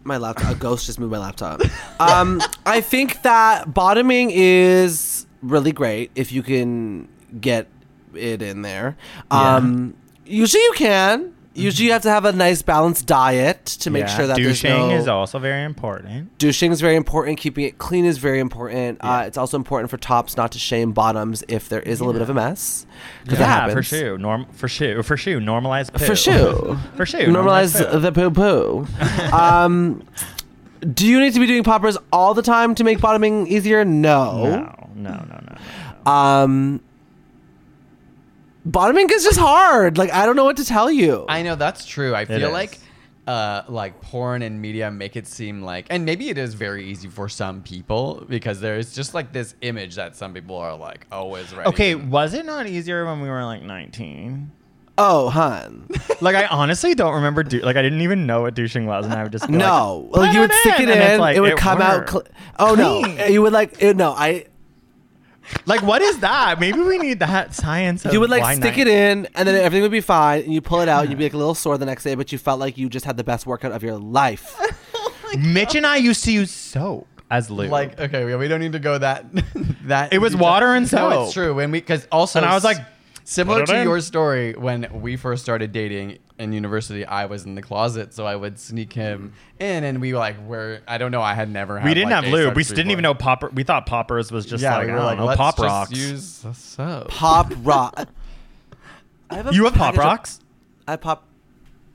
[0.05, 0.53] my laptop.
[0.53, 1.61] A ghost just moved my laptop.
[2.01, 7.09] Um, I think that bottoming is really great if you can
[7.41, 7.69] get
[8.15, 8.97] it in there.
[9.31, 9.95] Um,
[10.25, 11.36] Usually you can.
[11.57, 14.61] Usually you have to have a nice balanced diet to make Yeah, sure that there's
[14.63, 14.95] douching no.
[14.95, 16.37] is also very important.
[16.39, 17.39] douching is very important.
[17.39, 18.99] Keeping it clean is very important.
[19.03, 22.13] Uh, it's also important for tops not to shame bottoms if there is a little
[22.19, 22.87] bit of a mess.
[23.27, 23.75] 'Cause that Yeah, happens.
[23.75, 24.19] for sure.
[24.19, 25.03] Norm for sure.
[25.03, 25.41] For sure.
[25.41, 26.05] Normalize poo.
[26.05, 26.77] For sure.
[26.97, 27.21] for sure.
[27.23, 27.99] Normalize poo.
[28.01, 28.87] the poo poo.
[29.37, 30.03] um,
[30.93, 33.85] do you need to be doing poppers all the time to make bottoming easier?
[33.85, 34.45] No.
[34.47, 35.57] No, no, no, no.
[36.05, 36.11] no.
[36.13, 36.81] Um,
[38.67, 39.97] bottoming is just hard.
[39.97, 41.25] Like I don't know what to tell you.
[41.29, 42.15] I know that's true.
[42.15, 42.53] I feel is.
[42.53, 42.79] like
[43.27, 47.09] uh, like porn and media make it seem like, and maybe it is very easy
[47.09, 51.53] for some people because there's just like this image that some people are like always
[51.55, 51.69] ready.
[51.71, 54.53] Okay, was it not easier when we were like 19?
[54.99, 55.89] oh, hun.
[56.23, 57.43] Like I honestly don't remember.
[57.43, 60.09] Do- like I didn't even know what douching was, and I would just be no.
[60.11, 61.21] Like, Like you would stick it and in.
[61.21, 62.09] like, it would come out.
[62.09, 62.25] Cl-
[62.59, 63.27] oh no.
[63.27, 63.83] You would like.
[63.83, 64.13] It, no.
[64.13, 64.47] I.
[65.67, 66.59] Like what is that?
[66.61, 68.05] Maybe we need that science.
[68.05, 70.43] You would like stick it in, and then everything would be fine.
[70.45, 72.15] And you pull it out, and you'd be like a little sore the next day,
[72.15, 74.59] but you felt like you just had the best workout of your life.
[75.39, 77.71] Mitch and I used to use soap as lube.
[77.71, 79.25] like okay, we, we don't need to go that
[79.85, 80.13] that.
[80.13, 80.41] It was deep.
[80.41, 81.01] water and soap.
[81.01, 81.25] No, soap.
[81.27, 81.55] it's true.
[81.55, 82.79] When we because also And I was like,
[83.25, 83.85] similar to in.
[83.85, 88.27] your story when we first started dating in university, I was in the closet, so
[88.27, 91.79] I would sneak him in, and we like were I don't know, I had never.
[91.79, 92.53] Had, we didn't like, have lube.
[92.53, 92.93] A-sex We didn't before.
[92.93, 93.49] even know popper.
[93.51, 95.57] We thought poppers was just yeah, like we I were don't like, know, let's pop
[95.57, 95.91] just rocks.
[95.93, 97.09] use the soap.
[97.09, 98.09] Pop rock.
[99.31, 100.41] I have a you have pop package of- rocks?
[100.87, 101.25] I pop.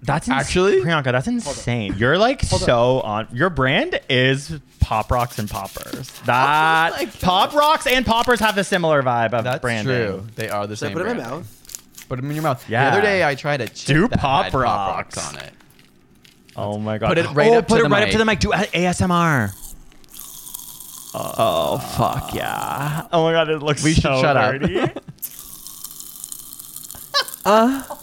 [0.04, 0.82] That's ins- Actually?
[0.82, 1.12] Priyanka.
[1.12, 1.94] That's insane.
[1.98, 3.28] You're like so on.
[3.32, 6.10] Your brand is pop rocks and poppers.
[6.26, 7.20] That oh my God.
[7.22, 9.86] pop rocks and poppers have the similar vibe of That's branding.
[9.96, 10.26] true.
[10.36, 10.98] They are the Should I same.
[10.98, 11.61] put it in my mouth?
[12.12, 12.70] Put them in your mouth.
[12.70, 12.90] Yeah.
[12.90, 15.16] The other day I tried a chip Do that Pop had Pop Rocks.
[15.16, 15.54] Rocks on it.
[16.58, 17.08] Oh my god.
[17.08, 18.12] Put it right oh, up put to it the right up mic.
[18.12, 18.40] to the mic.
[18.42, 19.54] Do a- ASMR.
[21.16, 23.08] Oh fuck yeah!
[23.14, 24.60] Oh my god, it looks We should so shut up.
[24.60, 24.92] dirty.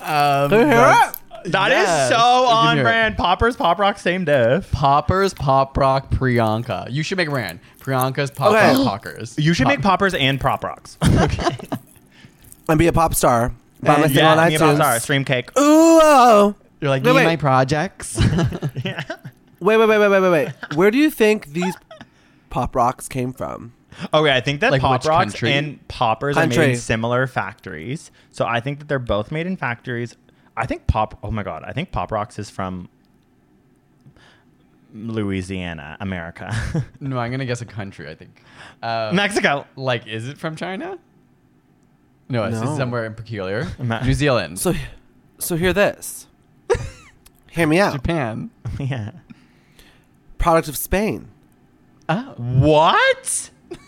[0.00, 2.08] Um, Do you hear that's- That is Yes.
[2.10, 2.84] so You can on hear it.
[2.84, 3.16] brand.
[3.16, 4.70] Poppers, pop rock, same diff.
[4.72, 6.88] Poppers, Pop Rock, Priyanka.
[6.90, 7.60] You should make a brand.
[7.80, 8.72] Priyanka's Pop Okay.
[8.74, 9.34] Rock Pockers.
[9.38, 10.96] You should Pop- make poppers and pop rocks.
[11.20, 11.56] Okay.
[12.68, 13.52] And be a pop star.
[13.82, 15.50] Buy my And thing on yeah, me a pop star, stream cake.
[15.58, 16.54] Ooh, oh.
[16.80, 17.24] You're like, Wait, me wait.
[17.24, 18.18] my projects.
[18.84, 19.02] Yeah.
[19.60, 20.48] Wait, wait, wait, wait, wait, wait, wait.
[20.76, 21.74] Where do you think these
[22.50, 23.72] pop rocks came from?
[24.12, 25.52] Okay, I think that Like pop which rocks country?
[25.52, 26.72] and poppers are made Country.
[26.72, 28.10] in similar factories.
[28.30, 30.16] So I think that they're both made in factories.
[30.56, 31.18] I think pop.
[31.22, 32.88] Oh my god, I think pop rocks is from
[34.94, 36.54] Louisiana, America,
[37.00, 38.08] no, I'm gonna guess a country.
[38.10, 38.42] I think.
[38.82, 39.66] Uh, Mexico.
[39.76, 40.98] like, is it from China?
[42.28, 42.76] No, it's No.
[42.76, 43.68] somewhere in peculiar.
[43.78, 44.58] Ma- New Zealand.
[44.58, 44.74] So,
[45.38, 46.26] so hear this.
[47.50, 47.94] hear me out.
[47.94, 48.50] Japan.
[48.78, 49.12] Yeah.
[50.38, 51.28] Product of Spain.
[52.08, 52.34] Oh.
[52.36, 53.50] What?
[53.70, 53.78] And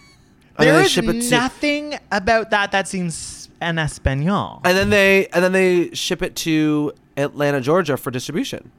[0.68, 4.60] There they is ship it to- nothing about that that seems en español.
[4.64, 8.70] And then they and then they ship it to Atlanta, Georgia for distribution.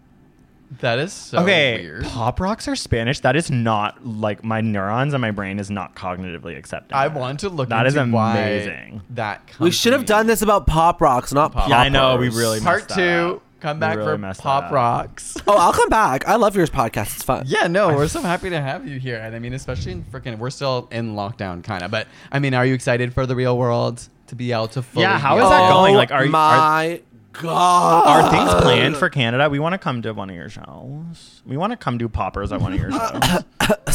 [0.79, 2.05] That is so okay, weird.
[2.05, 3.19] pop rocks are Spanish.
[3.19, 6.95] That is not like my neurons and my brain is not cognitively accepting.
[6.97, 7.17] I that.
[7.17, 9.01] want to look That is into why amazing.
[9.11, 11.69] That We should have done this about pop rocks, not pop.
[11.69, 13.36] Yeah, I know, we really Part messed two.
[13.36, 13.41] up.
[13.61, 14.71] Come back really for messed Pop.
[14.71, 15.38] Rocks.
[15.47, 16.27] Oh, I'll come back.
[16.27, 17.15] I love yours podcast.
[17.15, 17.45] It's fun.
[17.47, 19.17] Yeah, no, we're so happy to have you here.
[19.17, 21.89] And I mean, especially in freaking, we're still in lockdown, kind of.
[21.89, 25.03] But I mean, are you excited for the real world to be able to fully?
[25.03, 25.73] Yeah, how is that out?
[25.73, 25.95] going?
[25.95, 27.01] Like, are you- my
[27.34, 28.07] god.
[28.07, 29.49] Are things planned for Canada?
[29.49, 31.41] We want to come to one of your shows.
[31.45, 33.43] We want to come do poppers at one of your shows.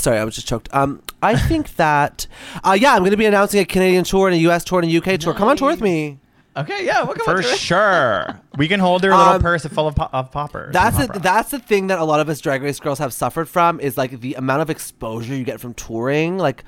[0.01, 0.68] Sorry, I was just choked.
[0.74, 2.26] Um, I think that,
[2.64, 4.64] uh, yeah, I'm going to be announcing a Canadian tour and a U.S.
[4.64, 5.33] tour and a UK tour.
[5.35, 6.18] Come on tour with me.
[6.57, 7.59] Okay, yeah, we'll come For on to it.
[7.59, 8.41] sure.
[8.59, 10.72] We can hold their little Um, purse full of, po- of poppers.
[10.72, 12.99] That's and the, pop that's the thing that a lot of us drag race girls
[12.99, 16.39] have suffered from is like the amount of exposure you get from touring.
[16.39, 16.64] Like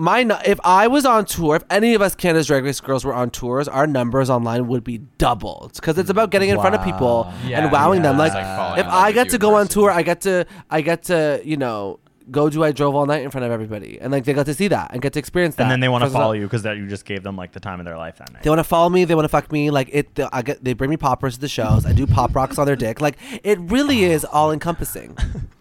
[0.00, 3.14] my if I was on tour, if any of us Canada's drag race girls were
[3.14, 6.82] on tours, our numbers online would be doubled because it's about getting in front of
[6.82, 8.16] people Yeah, and wowing them.
[8.18, 11.40] Like, like if I get to go on tour, I get to I get to
[11.44, 14.32] you know go do I drove all night in front of everybody, and like they
[14.32, 15.64] got to see that and get to experience that.
[15.64, 17.60] and then they want to follow you because that you just gave them like the
[17.60, 18.42] time of their life that night.
[18.42, 19.04] They want to follow me.
[19.04, 19.70] They want to fuck me.
[19.70, 20.14] Like it.
[20.14, 20.62] They, I get.
[20.64, 21.84] They bring me poppers to the shows.
[21.84, 23.00] I do pop rocks on their dick.
[23.00, 25.16] Like it really is all encompassing.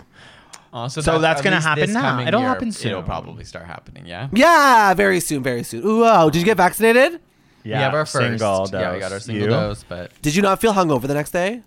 [0.71, 2.19] Oh, So that's at gonna happen now.
[2.27, 2.91] It'll year, happen soon.
[2.91, 4.05] It'll probably start happening.
[4.05, 4.29] Yeah.
[4.31, 5.83] Yeah, very soon, very soon.
[5.85, 7.19] Ooh, oh, did you get vaccinated?
[7.63, 8.13] yeah, we have our first.
[8.39, 8.71] single dose.
[8.73, 9.49] Yeah, we got our single You?
[9.49, 11.61] dose, but Did you not feel hungover the next day?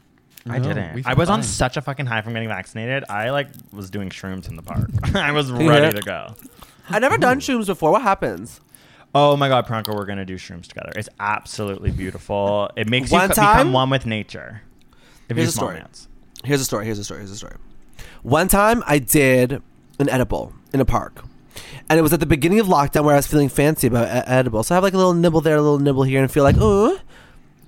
[0.48, 0.78] I didn't.
[1.06, 3.04] I feel was on such a fucking high from getting vaccinated.
[3.08, 4.88] I like was doing shrooms in the park.
[5.14, 5.96] I was ready it?
[5.96, 6.34] to go.
[6.88, 7.92] I never done shrooms before.
[7.92, 8.60] What happens?
[9.14, 10.92] Oh my god, Pranko, we're gonna do shrooms together.
[10.96, 12.70] It's absolutely beautiful.
[12.76, 14.62] It makes One you co- time- become one with nature.
[15.28, 15.76] If Here's you a story.
[15.76, 16.08] amounts.
[16.44, 16.86] Here's a story.
[16.86, 17.20] Here's a story.
[17.20, 17.54] Here's a story.
[18.22, 19.60] One time I did
[19.98, 21.24] an edible in a park.
[21.90, 24.28] And it was at the beginning of lockdown where I was feeling fancy about e-
[24.30, 24.62] edible.
[24.62, 26.56] So I have like a little nibble there, a little nibble here, and feel like,
[26.56, 26.98] ooh.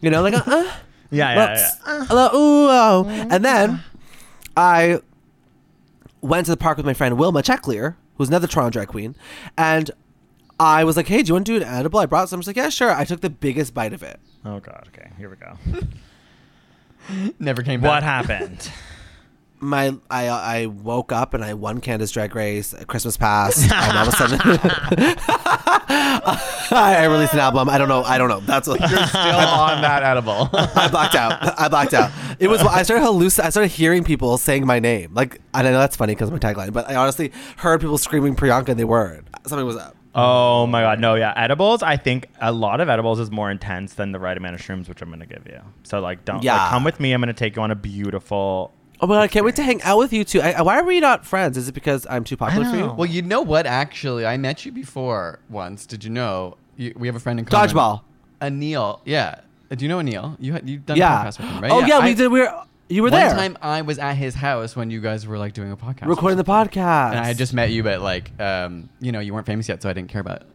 [0.01, 0.73] You know, like, uh, uh.
[1.11, 2.01] Yeah, Well, yeah, yeah.
[2.01, 3.05] s- hello, ooh, oh.
[3.31, 3.81] And then
[4.57, 5.01] I
[6.23, 9.15] went to the park with my friend Wilma Checklear, who's another Toronto drag queen,
[9.57, 9.91] and
[10.59, 12.41] I was like, "Hey, do you want to do an edible?" I brought some.
[12.41, 14.19] She's like, "Yeah, sure." I took the biggest bite of it.
[14.45, 14.89] Oh god.
[14.89, 15.57] Okay, here we go.
[17.39, 17.89] never came back.
[17.91, 18.71] what happened?
[19.65, 24.07] My, I, I woke up and I won Canada's Drag Race, Christmas Pass, and all
[24.07, 24.39] of a sudden,
[25.91, 27.69] I, I released an album.
[27.69, 28.03] I don't know.
[28.03, 28.41] I don't know.
[28.41, 30.51] That's what, Still on that edible.
[30.53, 31.59] I blacked out.
[31.59, 32.11] I blacked out.
[32.39, 32.61] It was.
[32.63, 35.15] I started halluc- I started hearing people saying my name.
[35.15, 38.71] Like I know that's funny because my tagline, but I honestly heard people screaming Priyanka
[38.71, 39.27] and they weren't.
[39.47, 39.97] Something was up.
[40.15, 41.33] Oh my god, no, yeah.
[41.37, 44.61] Edibles, I think a lot of edibles is more intense than the right amount of
[44.61, 45.61] shrooms, which I'm gonna give you.
[45.83, 46.57] So like don't Yeah.
[46.57, 49.21] like, come with me, I'm gonna take you on a beautiful Oh my god!
[49.23, 50.41] I can't wait to hang out with you two.
[50.41, 51.57] I, I- why are we not friends?
[51.57, 52.93] Is it because I'm too popular for you?
[52.93, 53.67] well, you know what?
[53.67, 55.87] Actually, I met you before once.
[55.87, 56.57] Did you know?
[56.77, 57.69] You, we have a friend in common.
[57.71, 58.03] Dodgeball.
[58.41, 59.01] Anil.
[59.05, 59.41] Yeah.
[59.71, 60.37] Uh, Do you know Anil?
[60.41, 61.23] You had you've done Yeah.
[61.23, 61.73] a podcast with him, right?
[61.73, 62.31] Oh yeah, we I- did.
[62.31, 62.63] We were.
[62.87, 65.39] You were One there One time I was at his house when you guys were
[65.39, 66.07] like doing a podcast.
[66.07, 67.11] recording the podcast.
[67.13, 69.81] And I had just met you, but like, um, you know, you weren't famous yet,
[69.83, 70.47] so I didn't care about it.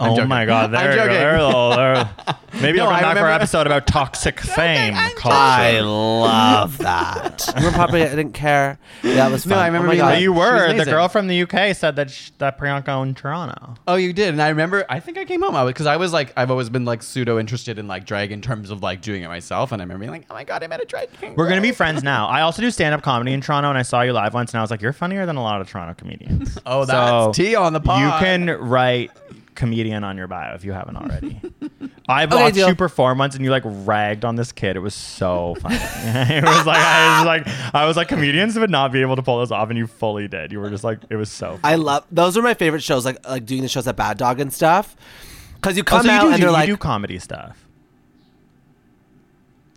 [0.00, 1.06] Oh my god, there I'm you go.
[1.06, 1.76] joking.
[1.76, 2.10] There.
[2.48, 5.36] There- Maybe No, I'll come I back for an episode about toxic fame culture.
[5.36, 7.44] I love that.
[7.58, 8.06] you were popular.
[8.06, 8.78] I didn't care.
[9.02, 9.50] Yeah, it was fun.
[9.50, 10.12] No, I oh remember oh my being God.
[10.14, 10.72] Like- you were.
[10.72, 13.74] The girl from the UK said that sh- that Priyanka owned Toronto.
[13.86, 14.86] Oh, you did, and I remember.
[14.88, 17.78] I think I came home because I was like, I've always been like pseudo interested
[17.78, 20.26] in like drag in terms of like doing it myself, and I remember being like,
[20.30, 21.34] oh my god, I met a drag king.
[21.36, 22.28] We're gonna be friends now.
[22.28, 24.58] I also do stand up comedy in Toronto, and I saw you live once, and
[24.58, 26.58] I was like, you're funnier than a lot of Toronto comedians.
[26.64, 28.00] Oh, that's tea on the pod.
[28.00, 29.07] You can write
[29.54, 31.40] comedian on your bio if you haven't already.
[32.10, 32.68] I Okay, watched deal.
[32.68, 34.76] you perform once, and you like ragged on this kid.
[34.76, 35.76] It was so funny.
[35.80, 39.22] it was like I was like I was like comedians would not be able to
[39.22, 40.50] pull this off, and you fully did.
[40.52, 41.58] You were just like it was so.
[41.58, 41.60] Funny.
[41.64, 44.40] I love those are my favorite shows, like like doing the shows at Bad Dog
[44.40, 44.96] and stuff.
[45.56, 47.67] Because you come Oh, so out you do, and you they're like, do comedy stuff.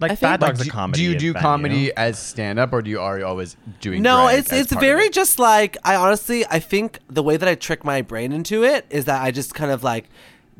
[0.01, 0.97] Like I think- Bad Like, Dog's do, a comedy.
[0.99, 1.41] do you do venue.
[1.41, 4.01] comedy as stand up, or do you are you always doing?
[4.01, 5.13] no, drag it's as it's part very it?
[5.13, 8.85] just like I honestly I think the way that I trick my brain into it
[8.89, 10.09] is that I just kind of like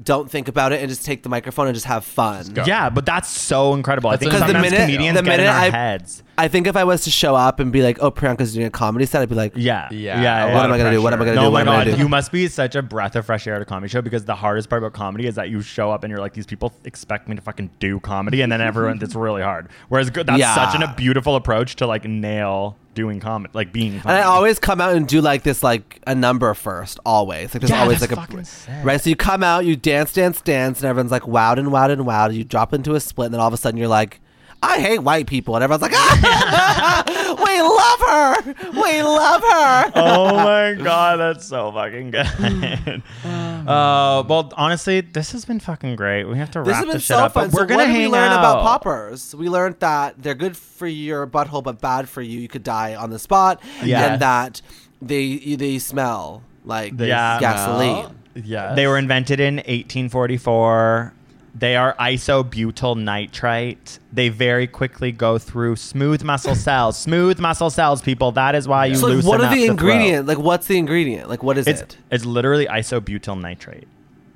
[0.04, 2.54] don't think about it and just take the microphone and just have fun.
[2.54, 2.64] go.
[2.66, 4.10] Yeah, but that's so incredible.
[4.10, 6.24] I think Because the minute- comedians the get in minute our I- heads.
[6.38, 8.72] I think if I was to show up and be like, "Oh, Priyanka's doing a
[8.72, 9.88] comedy set," I'd be like, Yeah.
[9.92, 10.46] Yeah, Yeah.
[10.46, 10.64] a yeah.
[10.64, 11.02] am I gonna do?
[11.02, 11.48] What am I gonna no, do?
[11.48, 12.02] my What am I God, gonna do?
[12.04, 14.34] you must be such a breath of fresh air at a comedy show because the
[14.34, 17.28] hardest part about comedy is that you show up and you're like, these people expect
[17.30, 19.68] me to fucking do comedy, and then everyone, it's really hard.
[19.90, 20.56] Whereas good, that's Yeah.
[20.56, 24.16] such an, a beautiful approach to like nail doing comedy, like being funny.
[24.16, 27.54] And I always come out and do like this, like a number first, always.
[27.54, 28.74] Like there's Yeah, always that's like a fucking sick.
[28.84, 29.02] right.
[29.02, 32.04] So you come out, you dance, dance, dance, and everyone's like wowed and wowed and
[32.04, 32.34] wowed.
[32.34, 34.21] You drop into a split, and then all of a sudden you're like,
[34.64, 37.04] I hate white people, and everyone's like, ah,
[37.46, 39.92] we love her, we love her.
[39.96, 42.28] oh my god, that's so fucking good.
[43.68, 46.26] uh, well, honestly, this has been fucking great.
[46.26, 47.48] We have to This wrap has been this shit so up, fun.
[47.50, 48.40] but we're so gonna what did hang we learn out.
[48.40, 49.36] about poppers?
[49.36, 52.40] We learned that they're good for your butthole, but bad for you.
[52.40, 54.12] You could die on the spot, Yes.
[54.12, 54.62] and that
[55.02, 57.40] they they smell like Yeah.
[57.40, 58.16] gasoline.
[58.36, 61.14] Yeah, They were invented in 1844.
[61.54, 64.00] They are isobutyl nitrite.
[64.14, 66.98] They very quickly go through smooth muscle cells.
[66.98, 68.32] Smooth muscle cells, people.
[68.32, 69.72] That is why you So like, loosen what are up the throat.
[69.72, 70.28] ingredients?
[70.28, 71.30] Like, what's the ingredient?
[71.30, 71.98] Like, what is It's it?
[72.10, 73.88] it's literally isobutyl nitrate.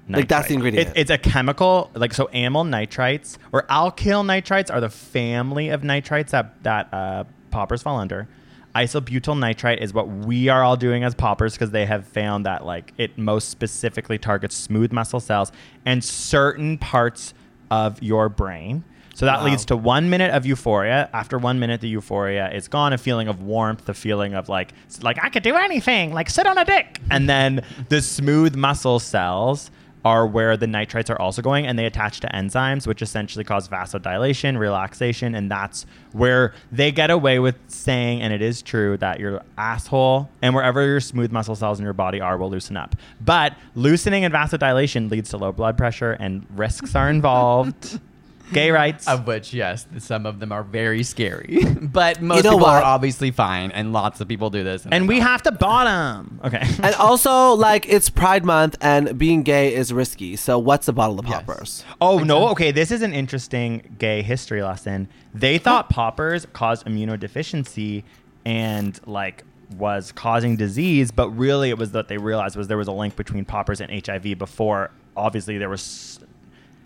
[0.09, 0.89] Like, that's the ingredient.
[0.89, 2.29] It- it's a chemical, like so.
[2.33, 7.97] Amyl nitrites or alkyl nitrites are the family of nitrites that that uh, poppers fall
[7.97, 8.27] under.
[8.75, 12.65] Isobutyl nitrite is what we are all doing as poppers because they have found that
[12.65, 15.51] like it most specifically targets smooth muscle cells
[15.85, 17.33] and certain parts
[17.71, 18.83] of your brain.
[19.15, 21.09] So that leads to one minute of euphoria.
[21.13, 22.91] After one minute, the euphoria is gone.
[22.91, 26.45] A feeling of warmth, a feeling of like, like I could do anything, like sit
[26.45, 26.99] on a dick.
[27.09, 29.71] And then the smooth muscle cells
[30.05, 33.67] are where the nitrites are also going, and they attach to enzymes, which essentially cause
[33.67, 39.19] vasodilation, relaxation, and that's where they get away with saying, and it is true, that
[39.19, 42.95] your asshole and wherever your smooth muscle cells in your body are will loosen up.
[43.19, 47.99] But loosening and vasodilation leads to low blood pressure, and risks are involved.
[48.53, 49.07] Gay rights.
[49.07, 53.31] Of which, yes, some of them are very scary, but most know people are obviously
[53.31, 54.85] fine, and lots of people do this.
[54.89, 56.39] and we have to bottom.
[56.43, 56.61] Okay.
[56.83, 60.35] and also, like, it's Pride Month, and being gay is risky.
[60.35, 61.43] So, what's a bottle of Yes.
[61.43, 61.85] poppers?
[61.99, 62.49] Oh no!
[62.49, 65.07] Okay, this is an interesting gay history lesson.
[65.33, 68.03] They thought poppers caused immunodeficiency
[68.45, 69.43] and like
[69.77, 73.15] was causing disease, but really it was that they realized was there was a link
[73.15, 74.91] between poppers and HIV before.
[75.17, 76.19] Obviously, there was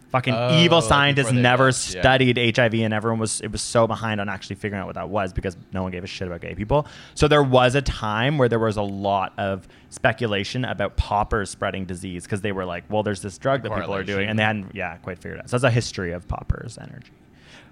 [0.09, 1.71] fucking Oh, evil scientists never yeah.
[1.71, 5.09] studied HIV, and everyone was it was so behind on actually figuring out what that
[5.09, 6.87] was because no one gave a shit about gay people.
[7.15, 11.85] So there was a time where there was a lot of speculation about poppers spreading
[11.85, 14.43] disease because they were like, well, there's this drug that people are doing, and they
[14.43, 15.49] hadn't yeah quite figured it out.
[15.49, 17.11] So that's a history of poppers energy.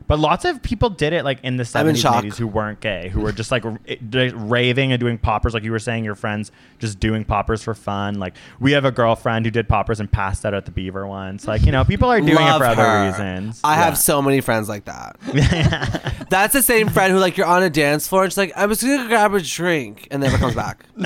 [0.07, 2.47] But lots of people did it like in the I'm in 70s and 80s who
[2.47, 5.53] weren't gay, who were just like r- eh, raving and doing poppers.
[5.53, 8.17] Like you were saying, your friends just doing poppers for fun.
[8.17, 11.45] Like we have a girlfriend who did poppers and passed out at the Beaver once.
[11.45, 13.59] Like, you know, people are doing Love it for other reasons.
[13.63, 13.83] I Yeah.
[13.83, 15.17] have so many friends like that.
[16.29, 18.65] That's the same friend who, like, you're on a dance floor and she's like, I
[18.65, 20.85] was gonna grab a drink, and never comes back.
[20.95, 21.05] and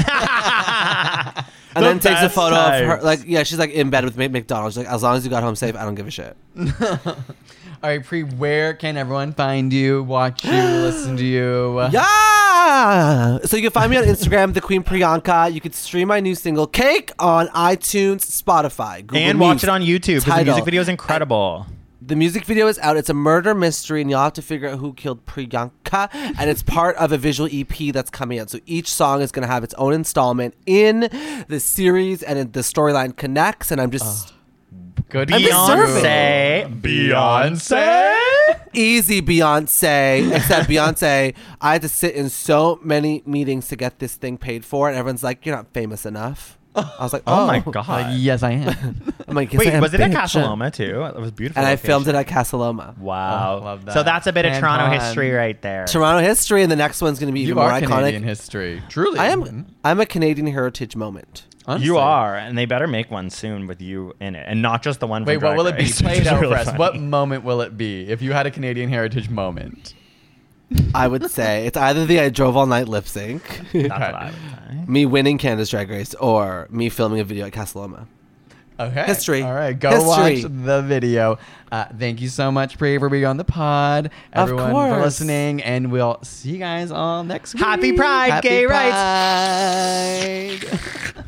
[1.76, 3.02] The then takes a photo of her.
[3.04, 4.76] Like, yeah, she's like in bed with McDonald's.
[4.76, 6.36] She's like, as long as you got home safe, I don't give a shit.
[7.84, 11.80] All right, Pre, where can everyone find you, watch you, listen to you?
[11.92, 13.40] Yeah.
[13.44, 15.52] So you can find me on Instagram, the Queen Priyanka.
[15.52, 19.68] You can stream my new single "Cake" on iTunes, Spotify, Google and watch Music.
[19.68, 20.46] it on YouTube because the Tidal.
[20.54, 21.66] music video is incredible.
[22.04, 22.98] The music video is out.
[22.98, 26.10] It's a murder mystery, and you'll have to figure out who killed Priyanka.
[26.14, 28.50] And it's part of a visual EP that's coming out.
[28.52, 31.10] So each song is going to have its own installment in
[31.48, 33.72] the series, and it- the storyline connects.
[33.72, 34.34] And I'm just
[35.12, 35.41] Good I'm.
[35.41, 36.82] Beyonce.
[36.82, 38.59] Beyonce.
[38.74, 40.34] easy Beyonce.
[40.36, 44.64] Except Beyonce, I had to sit in so many meetings to get this thing paid
[44.66, 47.86] for, and everyone's like, "You're not famous enough." I was like, Oh, "Oh, my god.
[47.89, 49.14] Like, yes, I am.
[49.28, 51.03] I'm like, "Yes, I Wait, am, was it at bitch." Casa too?
[51.03, 51.59] It was beautiful.
[51.59, 52.30] And I filmed it location.
[52.30, 52.95] at Casa Loma.
[52.97, 53.57] Wow.
[53.59, 53.93] Oh, love that.
[53.93, 54.99] So that's a bit of And Toronto fun.
[55.01, 55.84] history right there.
[55.86, 57.88] Toronto history, and the next one's going to be you even more are iconic.
[57.88, 58.82] Canadian history.
[58.88, 59.20] Truly.
[59.20, 59.66] I am.
[59.84, 61.45] I'm a Canadian heritage moment.
[61.68, 61.86] Honestly.
[61.86, 64.99] You are, and they better make one soon with you in it, and not just
[64.99, 65.26] the one.
[65.26, 65.84] Wait, from what will it Drag be?
[65.86, 66.78] Race, Play which it is out really for us.
[66.78, 69.93] What moment will it be if you had a Canadian heritage moment?
[70.95, 73.43] I would say it's either the I drove all night lip sync,
[73.74, 74.86] That's what I would say.
[74.88, 78.07] me winning Canada's Drag Race, or me filming a video at Casa Loma.
[78.80, 79.05] Okay.
[79.05, 79.43] History.
[79.43, 79.78] All right.
[79.78, 80.07] Go History.
[80.07, 81.38] watch the video.
[81.72, 84.07] Uh, thank you so much, Pri, for being on the pod.
[84.34, 87.62] Of Everyone for listening, and we'll see you guys all next week.
[87.64, 88.97] Happy Pride, Happy gay rights.